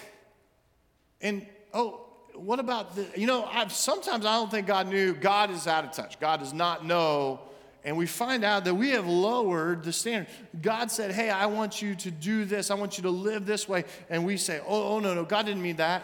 and 1.22 1.46
oh, 1.72 2.04
what 2.34 2.60
about 2.60 2.94
the, 2.94 3.06
you 3.16 3.26
know, 3.26 3.44
I've, 3.44 3.72
sometimes 3.72 4.26
I 4.26 4.34
don't 4.34 4.50
think 4.50 4.66
God 4.66 4.88
knew. 4.88 5.14
God 5.14 5.50
is 5.50 5.66
out 5.66 5.84
of 5.84 5.92
touch. 5.92 6.20
God 6.20 6.40
does 6.40 6.52
not 6.52 6.84
know. 6.84 7.40
And 7.84 7.98
we 7.98 8.06
find 8.06 8.44
out 8.44 8.64
that 8.64 8.74
we 8.74 8.90
have 8.90 9.06
lowered 9.06 9.84
the 9.84 9.92
standard. 9.92 10.28
God 10.62 10.90
said, 10.90 11.10
Hey, 11.10 11.28
I 11.28 11.46
want 11.46 11.82
you 11.82 11.94
to 11.96 12.10
do 12.10 12.46
this. 12.46 12.70
I 12.70 12.74
want 12.74 12.96
you 12.96 13.02
to 13.02 13.10
live 13.10 13.44
this 13.44 13.68
way. 13.68 13.84
And 14.08 14.24
we 14.24 14.38
say, 14.38 14.60
Oh, 14.66 14.94
oh 14.94 15.00
no, 15.00 15.14
no, 15.14 15.24
God 15.24 15.44
didn't 15.44 15.62
mean 15.62 15.76
that. 15.76 16.02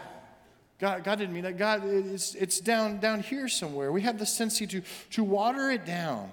God, 0.77 1.03
God 1.03 1.17
didn't 1.17 1.33
mean 1.33 1.43
that. 1.43 1.57
God, 1.57 1.83
it's, 1.85 2.35
it's 2.35 2.59
down, 2.59 2.99
down 2.99 3.21
here 3.21 3.47
somewhere. 3.47 3.91
We 3.91 4.01
have 4.01 4.17
the 4.17 4.25
tendency 4.25 4.67
to, 4.67 4.81
to 5.11 5.23
water 5.23 5.71
it 5.71 5.85
down. 5.85 6.31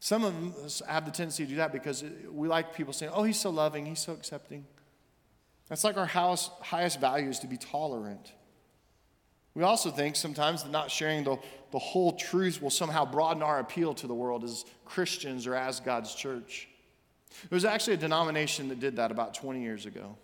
Some 0.00 0.24
of 0.24 0.56
us 0.56 0.82
have 0.88 1.04
the 1.04 1.10
tendency 1.12 1.44
to 1.44 1.50
do 1.50 1.56
that 1.56 1.72
because 1.72 2.04
we 2.30 2.48
like 2.48 2.74
people 2.74 2.92
saying, 2.92 3.12
Oh, 3.14 3.22
he's 3.22 3.38
so 3.38 3.50
loving, 3.50 3.86
he's 3.86 4.00
so 4.00 4.12
accepting. 4.12 4.66
That's 5.68 5.84
like 5.84 5.96
our 5.96 6.06
house, 6.06 6.50
highest 6.60 7.00
value 7.00 7.28
is 7.28 7.38
to 7.40 7.46
be 7.46 7.56
tolerant. 7.56 8.32
We 9.60 9.66
also 9.66 9.90
think 9.90 10.16
sometimes 10.16 10.62
that 10.62 10.72
not 10.72 10.90
sharing 10.90 11.22
the, 11.22 11.36
the 11.70 11.78
whole 11.78 12.12
truth 12.12 12.62
will 12.62 12.70
somehow 12.70 13.04
broaden 13.04 13.42
our 13.42 13.58
appeal 13.58 13.92
to 13.92 14.06
the 14.06 14.14
world 14.14 14.42
as 14.42 14.64
Christians 14.86 15.46
or 15.46 15.54
as 15.54 15.80
God's 15.80 16.14
church. 16.14 16.66
There 17.50 17.56
was 17.56 17.66
actually 17.66 17.92
a 17.92 17.98
denomination 17.98 18.70
that 18.70 18.80
did 18.80 18.96
that 18.96 19.10
about 19.10 19.34
20 19.34 19.60
years 19.60 19.84
ago. 19.84 20.16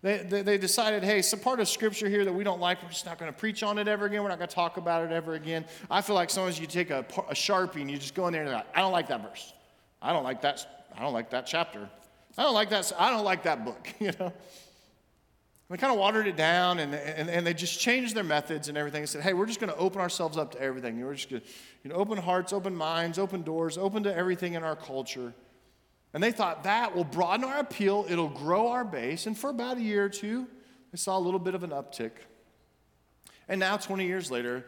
They, 0.00 0.18
they, 0.18 0.42
they, 0.42 0.58
decided, 0.58 1.02
hey, 1.02 1.22
some 1.22 1.40
part 1.40 1.58
of 1.58 1.68
scripture 1.68 2.08
here 2.08 2.24
that 2.24 2.32
we 2.32 2.44
don't 2.44 2.60
like, 2.60 2.80
we're 2.84 2.90
just 2.90 3.04
not 3.04 3.18
going 3.18 3.32
to 3.32 3.36
preach 3.36 3.64
on 3.64 3.78
it 3.78 3.88
ever 3.88 4.06
again. 4.06 4.22
We're 4.22 4.28
not 4.28 4.38
going 4.38 4.48
to 4.48 4.54
talk 4.54 4.76
about 4.76 5.04
it 5.04 5.10
ever 5.10 5.34
again. 5.34 5.64
I 5.90 6.00
feel 6.00 6.14
like 6.14 6.30
sometimes 6.30 6.60
you 6.60 6.68
take 6.68 6.90
a, 6.90 7.00
a 7.00 7.34
Sharpie 7.34 7.80
and 7.80 7.90
you 7.90 7.98
just 7.98 8.14
go 8.14 8.28
in 8.28 8.32
there 8.32 8.42
and 8.42 8.52
like, 8.52 8.66
I 8.76 8.80
don't 8.80 8.92
like 8.92 9.08
that 9.08 9.28
verse. 9.28 9.54
I 10.00 10.12
don't 10.12 10.22
like 10.22 10.40
that, 10.42 10.86
I 10.96 11.00
don't 11.00 11.12
like 11.12 11.30
that 11.30 11.46
chapter. 11.46 11.90
I 12.38 12.44
don't 12.44 12.54
like 12.54 12.70
that, 12.70 12.92
I 12.96 13.10
don't 13.10 13.24
like 13.24 13.42
that 13.42 13.64
book, 13.64 13.88
you 13.98 14.12
know? 14.20 14.32
They 15.72 15.78
kind 15.78 15.90
of 15.90 15.98
watered 15.98 16.26
it 16.26 16.36
down 16.36 16.80
and, 16.80 16.94
and, 16.94 17.30
and 17.30 17.46
they 17.46 17.54
just 17.54 17.80
changed 17.80 18.14
their 18.14 18.22
methods 18.22 18.68
and 18.68 18.76
everything 18.76 19.00
and 19.00 19.08
said, 19.08 19.22
hey, 19.22 19.32
we're 19.32 19.46
just 19.46 19.58
going 19.58 19.72
to 19.72 19.78
open 19.78 20.02
ourselves 20.02 20.36
up 20.36 20.52
to 20.52 20.60
everything. 20.60 21.02
We're 21.02 21.14
just 21.14 21.30
going 21.30 21.40
to 21.40 21.48
you 21.82 21.88
know, 21.88 21.96
open 21.96 22.18
hearts, 22.18 22.52
open 22.52 22.76
minds, 22.76 23.18
open 23.18 23.40
doors, 23.40 23.78
open 23.78 24.02
to 24.02 24.14
everything 24.14 24.52
in 24.52 24.64
our 24.64 24.76
culture. 24.76 25.32
And 26.12 26.22
they 26.22 26.30
thought 26.30 26.64
that 26.64 26.94
will 26.94 27.04
broaden 27.04 27.46
our 27.46 27.60
appeal, 27.60 28.04
it'll 28.06 28.28
grow 28.28 28.68
our 28.68 28.84
base. 28.84 29.26
And 29.26 29.36
for 29.36 29.48
about 29.48 29.78
a 29.78 29.80
year 29.80 30.04
or 30.04 30.08
two, 30.10 30.46
they 30.90 30.98
saw 30.98 31.16
a 31.16 31.20
little 31.20 31.40
bit 31.40 31.54
of 31.54 31.64
an 31.64 31.70
uptick. 31.70 32.12
And 33.48 33.58
now, 33.58 33.78
20 33.78 34.06
years 34.06 34.30
later, 34.30 34.66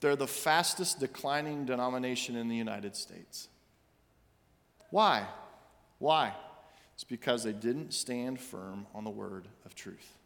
they're 0.00 0.16
the 0.16 0.26
fastest 0.26 0.98
declining 0.98 1.64
denomination 1.64 2.34
in 2.34 2.48
the 2.48 2.56
United 2.56 2.96
States. 2.96 3.46
Why? 4.90 5.28
Why? 6.00 6.34
It's 6.94 7.04
because 7.04 7.44
they 7.44 7.52
didn't 7.52 7.94
stand 7.94 8.40
firm 8.40 8.88
on 8.96 9.04
the 9.04 9.10
word 9.10 9.46
of 9.64 9.76
truth. 9.76 10.16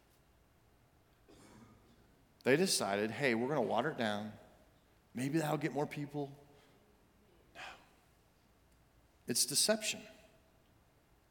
They 2.45 2.55
decided, 2.55 3.11
hey, 3.11 3.33
we're 3.35 3.47
going 3.47 3.59
to 3.59 3.67
water 3.67 3.89
it 3.89 3.97
down. 3.97 4.31
Maybe 5.15 5.39
that'll 5.39 5.57
get 5.57 5.73
more 5.73 5.87
people. 5.87 6.31
No. 7.55 7.61
It's 9.27 9.45
deception. 9.45 9.99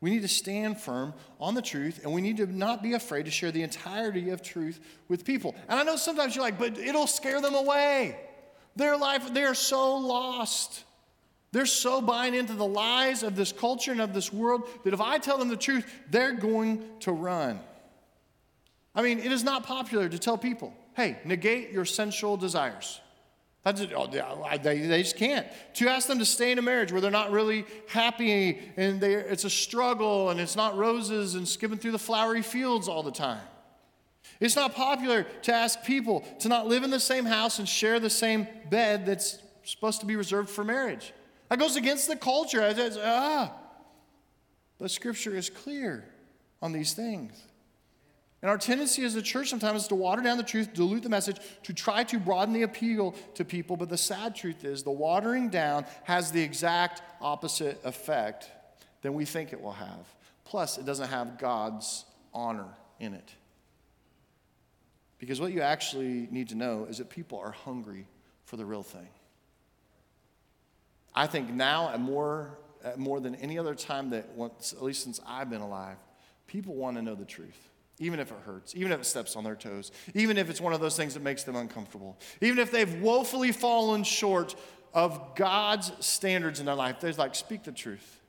We 0.00 0.10
need 0.10 0.22
to 0.22 0.28
stand 0.28 0.80
firm 0.80 1.14
on 1.40 1.54
the 1.54 1.62
truth, 1.62 2.00
and 2.02 2.12
we 2.12 2.20
need 2.20 2.36
to 2.38 2.46
not 2.46 2.82
be 2.82 2.92
afraid 2.92 3.24
to 3.26 3.30
share 3.30 3.52
the 3.52 3.62
entirety 3.62 4.30
of 4.30 4.42
truth 4.42 4.80
with 5.08 5.24
people. 5.24 5.54
And 5.68 5.78
I 5.78 5.84
know 5.84 5.96
sometimes 5.96 6.34
you're 6.34 6.44
like, 6.44 6.58
but 6.58 6.76
it'll 6.78 7.06
scare 7.06 7.40
them 7.40 7.54
away. 7.54 8.18
Their 8.76 8.96
life, 8.96 9.32
they 9.32 9.44
are 9.44 9.54
so 9.54 9.96
lost. 9.96 10.82
They're 11.52 11.64
so 11.64 12.00
buying 12.00 12.34
into 12.34 12.54
the 12.54 12.66
lies 12.66 13.22
of 13.22 13.36
this 13.36 13.52
culture 13.52 13.92
and 13.92 14.00
of 14.00 14.12
this 14.12 14.32
world 14.32 14.68
that 14.82 14.92
if 14.92 15.00
I 15.00 15.18
tell 15.18 15.38
them 15.38 15.48
the 15.48 15.56
truth, 15.56 15.86
they're 16.10 16.32
going 16.32 16.82
to 17.00 17.12
run. 17.12 17.60
I 18.96 19.02
mean, 19.02 19.20
it 19.20 19.30
is 19.30 19.44
not 19.44 19.64
popular 19.64 20.08
to 20.08 20.18
tell 20.18 20.36
people 20.36 20.74
hey, 20.94 21.18
negate 21.24 21.70
your 21.70 21.84
sensual 21.84 22.36
desires. 22.36 23.00
That's. 23.64 23.80
Oh, 23.94 24.06
they, 24.06 24.80
they 24.80 25.02
just 25.02 25.16
can't. 25.16 25.46
To 25.74 25.88
ask 25.88 26.06
them 26.06 26.18
to 26.18 26.24
stay 26.26 26.52
in 26.52 26.58
a 26.58 26.62
marriage 26.62 26.92
where 26.92 27.00
they're 27.00 27.10
not 27.10 27.30
really 27.30 27.64
happy 27.88 28.60
and 28.76 29.02
it's 29.02 29.44
a 29.44 29.50
struggle 29.50 30.30
and 30.30 30.38
it's 30.38 30.54
not 30.54 30.76
roses 30.76 31.34
and 31.34 31.48
skipping 31.48 31.78
through 31.78 31.92
the 31.92 31.98
flowery 31.98 32.42
fields 32.42 32.88
all 32.88 33.02
the 33.02 33.10
time. 33.10 33.40
It's 34.38 34.56
not 34.56 34.74
popular 34.74 35.24
to 35.42 35.52
ask 35.52 35.82
people 35.84 36.24
to 36.40 36.48
not 36.48 36.66
live 36.66 36.82
in 36.82 36.90
the 36.90 37.00
same 37.00 37.24
house 37.24 37.58
and 37.58 37.68
share 37.68 37.98
the 38.00 38.10
same 38.10 38.46
bed 38.68 39.06
that's 39.06 39.38
supposed 39.64 40.00
to 40.00 40.06
be 40.06 40.16
reserved 40.16 40.50
for 40.50 40.64
marriage. 40.64 41.14
That 41.48 41.58
goes 41.58 41.76
against 41.76 42.08
the 42.08 42.16
culture. 42.16 42.60
It's, 42.62 42.98
ah. 43.00 43.52
But 44.78 44.90
scripture 44.90 45.34
is 45.36 45.48
clear 45.48 46.04
on 46.60 46.72
these 46.72 46.92
things. 46.92 47.40
And 48.44 48.50
our 48.50 48.58
tendency 48.58 49.02
as 49.06 49.14
a 49.14 49.22
church 49.22 49.48
sometimes 49.48 49.84
is 49.84 49.88
to 49.88 49.94
water 49.94 50.20
down 50.20 50.36
the 50.36 50.42
truth, 50.42 50.74
dilute 50.74 51.02
the 51.02 51.08
message, 51.08 51.38
to 51.62 51.72
try 51.72 52.04
to 52.04 52.18
broaden 52.18 52.52
the 52.52 52.60
appeal 52.60 53.12
to 53.36 53.42
people. 53.42 53.74
But 53.74 53.88
the 53.88 53.96
sad 53.96 54.36
truth 54.36 54.66
is, 54.66 54.82
the 54.82 54.90
watering 54.90 55.48
down 55.48 55.86
has 56.02 56.30
the 56.30 56.42
exact 56.42 57.00
opposite 57.22 57.80
effect 57.84 58.50
than 59.00 59.14
we 59.14 59.24
think 59.24 59.54
it 59.54 59.62
will 59.62 59.72
have. 59.72 60.14
Plus, 60.44 60.76
it 60.76 60.84
doesn't 60.84 61.08
have 61.08 61.38
God's 61.38 62.04
honor 62.34 62.68
in 63.00 63.14
it. 63.14 63.32
Because 65.16 65.40
what 65.40 65.54
you 65.54 65.62
actually 65.62 66.28
need 66.30 66.50
to 66.50 66.54
know 66.54 66.84
is 66.84 66.98
that 66.98 67.08
people 67.08 67.38
are 67.38 67.52
hungry 67.52 68.06
for 68.44 68.58
the 68.58 68.66
real 68.66 68.82
thing. 68.82 69.08
I 71.14 71.28
think 71.28 71.48
now, 71.48 71.88
and 71.88 72.02
more, 72.02 72.58
more 72.98 73.20
than 73.20 73.36
any 73.36 73.58
other 73.58 73.74
time 73.74 74.10
that, 74.10 74.28
once, 74.32 74.74
at 74.74 74.82
least 74.82 75.02
since 75.02 75.18
I've 75.26 75.48
been 75.48 75.62
alive, 75.62 75.96
people 76.46 76.74
want 76.74 76.98
to 76.98 77.02
know 77.02 77.14
the 77.14 77.24
truth 77.24 77.70
even 77.98 78.18
if 78.18 78.30
it 78.30 78.38
hurts, 78.44 78.74
even 78.74 78.92
if 78.92 79.00
it 79.00 79.04
steps 79.04 79.36
on 79.36 79.44
their 79.44 79.54
toes, 79.54 79.92
even 80.14 80.36
if 80.36 80.50
it's 80.50 80.60
one 80.60 80.72
of 80.72 80.80
those 80.80 80.96
things 80.96 81.14
that 81.14 81.22
makes 81.22 81.44
them 81.44 81.56
uncomfortable, 81.56 82.18
even 82.40 82.58
if 82.58 82.70
they've 82.70 83.00
woefully 83.00 83.52
fallen 83.52 84.02
short 84.02 84.54
of 84.92 85.34
God's 85.34 85.92
standards 86.04 86.60
in 86.60 86.66
their 86.66 86.74
life, 86.74 87.00
they're 87.00 87.12
like, 87.12 87.34
speak 87.34 87.64
the 87.64 87.72
truth. 87.72 88.20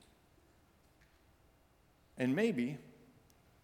And 2.17 2.35
maybe 2.35 2.77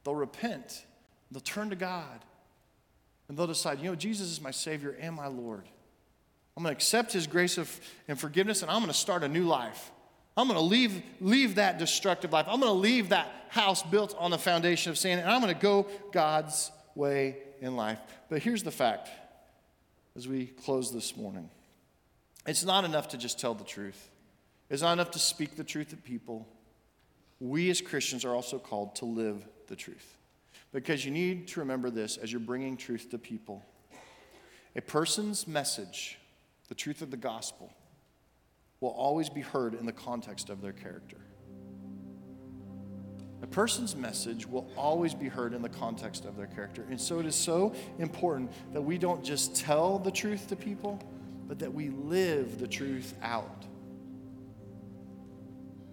they'll 0.03 0.15
repent, 0.15 0.85
they'll 1.31 1.41
turn 1.41 1.69
to 1.69 1.75
God, 1.75 2.25
and 3.27 3.37
they'll 3.37 3.47
decide, 3.47 3.79
you 3.79 3.89
know, 3.89 3.95
Jesus 3.95 4.29
is 4.29 4.41
my 4.41 4.51
Savior 4.51 4.95
and 4.99 5.15
my 5.15 5.27
Lord. 5.27 5.63
I'm 6.57 6.63
going 6.63 6.75
to 6.75 6.77
accept 6.77 7.13
His 7.13 7.27
grace 7.27 7.57
of, 7.57 7.79
and 8.07 8.19
forgiveness, 8.19 8.61
and 8.61 8.69
I'm 8.69 8.79
going 8.79 8.91
to 8.91 8.97
start 8.97 9.23
a 9.23 9.29
new 9.29 9.45
life. 9.45 9.91
I'm 10.37 10.47
going 10.47 10.59
to 10.59 10.65
leave, 10.65 11.03
leave 11.19 11.55
that 11.55 11.77
destructive 11.77 12.31
life. 12.31 12.45
I'm 12.47 12.59
going 12.59 12.73
to 12.73 12.79
leave 12.79 13.09
that 13.09 13.29
house 13.49 13.83
built 13.83 14.15
on 14.17 14.31
the 14.31 14.37
foundation 14.37 14.89
of 14.89 14.97
sin, 14.97 15.19
and 15.19 15.29
I'm 15.29 15.41
going 15.41 15.53
to 15.53 15.59
go 15.59 15.87
God's 16.11 16.71
way 16.95 17.37
in 17.59 17.75
life. 17.75 17.99
But 18.29 18.41
here's 18.41 18.63
the 18.63 18.71
fact 18.71 19.09
as 20.15 20.27
we 20.27 20.47
close 20.47 20.91
this 20.91 21.15
morning 21.15 21.49
it's 22.45 22.63
not 22.63 22.85
enough 22.85 23.09
to 23.09 23.17
just 23.17 23.39
tell 23.39 23.53
the 23.53 23.63
truth, 23.63 24.09
it's 24.69 24.81
not 24.81 24.93
enough 24.93 25.11
to 25.11 25.19
speak 25.19 25.55
the 25.55 25.63
truth 25.63 25.89
to 25.89 25.97
people. 25.97 26.47
We 27.39 27.69
as 27.71 27.81
Christians 27.81 28.23
are 28.23 28.35
also 28.35 28.59
called 28.59 28.95
to 28.97 29.05
live 29.05 29.43
the 29.67 29.75
truth. 29.75 30.17
Because 30.71 31.03
you 31.03 31.11
need 31.11 31.47
to 31.49 31.59
remember 31.59 31.89
this 31.89 32.17
as 32.17 32.31
you're 32.31 32.39
bringing 32.39 32.77
truth 32.77 33.09
to 33.09 33.17
people. 33.17 33.65
A 34.75 34.81
person's 34.81 35.47
message, 35.47 36.19
the 36.69 36.75
truth 36.75 37.01
of 37.01 37.11
the 37.11 37.17
gospel, 37.17 37.73
will 38.81 38.89
always 38.89 39.29
be 39.29 39.41
heard 39.41 39.75
in 39.75 39.85
the 39.85 39.91
context 39.93 40.49
of 40.49 40.61
their 40.61 40.73
character. 40.73 41.17
A 43.43 43.47
person's 43.47 43.95
message 43.95 44.45
will 44.47 44.69
always 44.75 45.13
be 45.13 45.27
heard 45.27 45.53
in 45.53 45.61
the 45.61 45.69
context 45.69 46.25
of 46.25 46.35
their 46.35 46.47
character. 46.47 46.85
And 46.89 46.99
so 46.99 47.19
it 47.19 47.25
is 47.25 47.35
so 47.35 47.73
important 47.97 48.51
that 48.73 48.81
we 48.81 48.97
don't 48.97 49.23
just 49.23 49.55
tell 49.55 49.97
the 49.97 50.11
truth 50.11 50.47
to 50.47 50.55
people, 50.55 50.99
but 51.47 51.59
that 51.59 51.73
we 51.73 51.89
live 51.89 52.59
the 52.59 52.67
truth 52.67 53.15
out. 53.21 53.65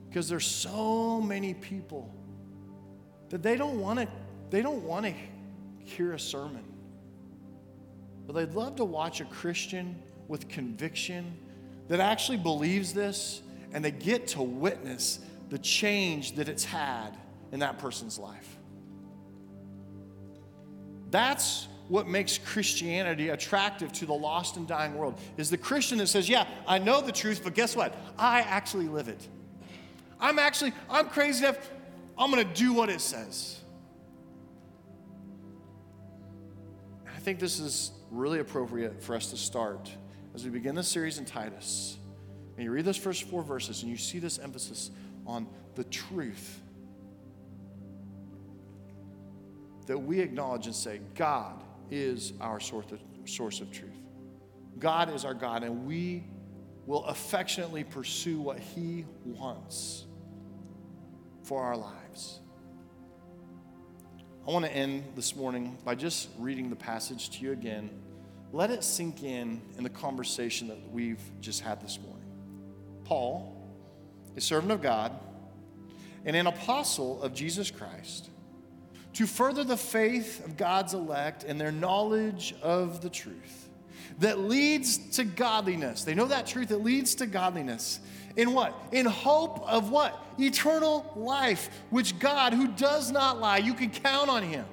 Because 0.08 0.28
there's 0.28 0.46
so 0.46 1.20
many 1.20 1.54
people 1.54 2.14
that 3.28 3.42
they 3.42 3.56
don't 3.56 3.78
want 3.80 3.98
to 4.00 4.08
they 4.50 4.62
don't 4.62 4.82
want 4.82 5.04
to 5.04 5.12
hear 5.84 6.14
a 6.14 6.18
sermon. 6.18 6.64
But 8.26 8.34
they'd 8.34 8.54
love 8.54 8.76
to 8.76 8.84
watch 8.84 9.20
a 9.20 9.26
Christian 9.26 10.00
with 10.26 10.48
conviction 10.48 11.36
that 11.88 12.00
actually 12.00 12.38
believes 12.38 12.92
this 12.92 13.42
and 13.72 13.84
they 13.84 13.90
get 13.90 14.28
to 14.28 14.42
witness 14.42 15.20
the 15.50 15.58
change 15.58 16.36
that 16.36 16.48
it's 16.48 16.64
had 16.64 17.16
in 17.52 17.60
that 17.60 17.78
person's 17.78 18.18
life. 18.18 18.56
That's 21.10 21.68
what 21.88 22.06
makes 22.06 22.36
Christianity 22.36 23.30
attractive 23.30 23.92
to 23.94 24.06
the 24.06 24.12
lost 24.12 24.56
and 24.58 24.68
dying 24.68 24.94
world 24.94 25.18
is 25.38 25.48
the 25.48 25.56
Christian 25.56 25.98
that 25.98 26.08
says, 26.08 26.28
"Yeah, 26.28 26.46
I 26.66 26.78
know 26.78 27.00
the 27.00 27.12
truth, 27.12 27.40
but 27.42 27.54
guess 27.54 27.74
what? 27.74 27.94
I 28.18 28.40
actually 28.40 28.88
live 28.88 29.08
it. 29.08 29.26
I'm 30.20 30.38
actually 30.38 30.74
I'm 30.90 31.08
crazy 31.08 31.44
enough 31.44 31.70
I'm 32.18 32.30
going 32.30 32.46
to 32.46 32.54
do 32.54 32.74
what 32.74 32.90
it 32.90 33.00
says." 33.00 33.60
I 37.06 37.20
think 37.20 37.38
this 37.38 37.58
is 37.58 37.90
really 38.10 38.38
appropriate 38.38 39.02
for 39.02 39.14
us 39.14 39.30
to 39.30 39.36
start 39.36 39.90
as 40.38 40.44
we 40.44 40.50
begin 40.50 40.76
this 40.76 40.86
series 40.86 41.18
in 41.18 41.24
Titus, 41.24 41.96
and 42.54 42.64
you 42.64 42.70
read 42.70 42.84
those 42.84 42.96
first 42.96 43.24
four 43.24 43.42
verses 43.42 43.82
and 43.82 43.90
you 43.90 43.98
see 43.98 44.20
this 44.20 44.38
emphasis 44.38 44.92
on 45.26 45.48
the 45.74 45.82
truth, 45.82 46.60
that 49.88 49.98
we 49.98 50.20
acknowledge 50.20 50.66
and 50.66 50.74
say, 50.76 51.00
God 51.16 51.64
is 51.90 52.34
our 52.40 52.60
source 52.60 52.86
of, 52.92 53.00
source 53.28 53.60
of 53.60 53.72
truth. 53.72 53.90
God 54.78 55.12
is 55.12 55.24
our 55.24 55.34
God, 55.34 55.64
and 55.64 55.84
we 55.88 56.22
will 56.86 57.04
affectionately 57.06 57.82
pursue 57.82 58.40
what 58.40 58.60
He 58.60 59.06
wants 59.24 60.06
for 61.42 61.64
our 61.64 61.76
lives. 61.76 62.38
I 64.46 64.52
want 64.52 64.66
to 64.66 64.72
end 64.72 65.02
this 65.16 65.34
morning 65.34 65.76
by 65.84 65.96
just 65.96 66.28
reading 66.38 66.70
the 66.70 66.76
passage 66.76 67.30
to 67.30 67.42
you 67.42 67.50
again 67.50 67.90
let 68.52 68.70
it 68.70 68.82
sink 68.82 69.22
in 69.22 69.60
in 69.76 69.84
the 69.84 69.90
conversation 69.90 70.68
that 70.68 70.78
we've 70.90 71.20
just 71.40 71.60
had 71.60 71.80
this 71.80 71.98
morning. 71.98 72.24
Paul, 73.04 73.54
a 74.36 74.40
servant 74.40 74.72
of 74.72 74.82
God 74.82 75.12
and 76.24 76.34
an 76.34 76.46
apostle 76.46 77.22
of 77.22 77.34
Jesus 77.34 77.70
Christ, 77.70 78.30
to 79.14 79.26
further 79.26 79.64
the 79.64 79.76
faith 79.76 80.44
of 80.44 80.56
God's 80.56 80.94
elect 80.94 81.44
and 81.44 81.60
their 81.60 81.72
knowledge 81.72 82.54
of 82.62 83.00
the 83.00 83.10
truth 83.10 83.68
that 84.20 84.38
leads 84.38 84.98
to 85.16 85.24
godliness. 85.24 86.04
They 86.04 86.14
know 86.14 86.26
that 86.26 86.46
truth 86.46 86.68
that 86.68 86.82
leads 86.82 87.14
to 87.16 87.26
godliness. 87.26 88.00
In 88.36 88.52
what? 88.52 88.74
In 88.92 89.06
hope 89.06 89.60
of 89.68 89.90
what? 89.90 90.24
Eternal 90.38 91.10
life, 91.16 91.70
which 91.90 92.18
God, 92.18 92.52
who 92.52 92.68
does 92.68 93.10
not 93.10 93.40
lie, 93.40 93.58
you 93.58 93.74
can 93.74 93.90
count 93.90 94.30
on 94.30 94.42
him 94.42 94.64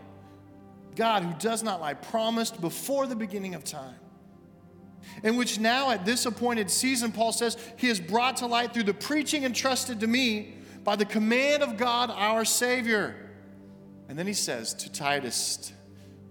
God 0.96 1.24
who 1.24 1.34
does 1.39 1.64
not 1.64 1.82
lie, 1.82 1.93
promised 1.93 2.62
before 2.62 3.08
the 3.08 3.16
beginning 3.16 3.56
of 3.56 3.64
time. 3.64 3.96
In 5.24 5.36
which 5.36 5.60
now, 5.60 5.91
at 5.91 6.06
this 6.06 6.26
appointed 6.26 6.70
season, 6.70 7.12
Paul 7.12 7.32
says, 7.32 7.58
He 7.78 7.88
has 7.88 8.00
brought 8.00 8.38
to 8.38 8.48
light 8.48 8.74
through 8.74 8.84
the 8.84 8.93
preaching 8.93 9.43
entrusted 9.43 10.00
to 10.00 10.08
me 10.08 10.56
by 10.84 10.96
the 10.96 11.06
command 11.06 11.64
of 11.64 11.78
God 11.78 12.10
our 12.12 12.46
Savior. 12.46 13.16
And 14.08 14.18
then 14.18 14.28
he 14.28 14.34
says 14.34 14.74
to 14.76 14.91
Titus, 14.91 15.74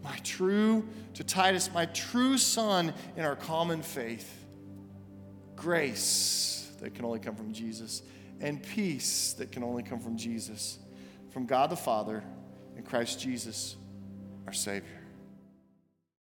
my 0.02 0.16
true, 0.18 0.86
to 1.14 1.24
Titus, 1.24 1.70
my 1.72 1.86
true 1.86 2.36
son 2.36 2.92
in 3.16 3.24
our 3.24 3.36
common 3.36 3.82
faith, 3.82 4.44
grace 5.56 6.70
that 6.80 6.94
can 6.94 7.04
only 7.04 7.18
come 7.18 7.34
from 7.34 7.52
Jesus, 7.52 8.02
and 8.40 8.62
peace 8.62 9.32
that 9.34 9.50
can 9.50 9.64
only 9.64 9.82
come 9.82 9.98
from 9.98 10.16
Jesus, 10.16 10.78
from 11.30 11.46
God 11.46 11.70
the 11.70 11.76
Father 11.76 12.22
and 12.76 12.84
Christ 12.84 13.20
Jesus, 13.20 13.76
our 14.46 14.52
Savior. 14.52 15.03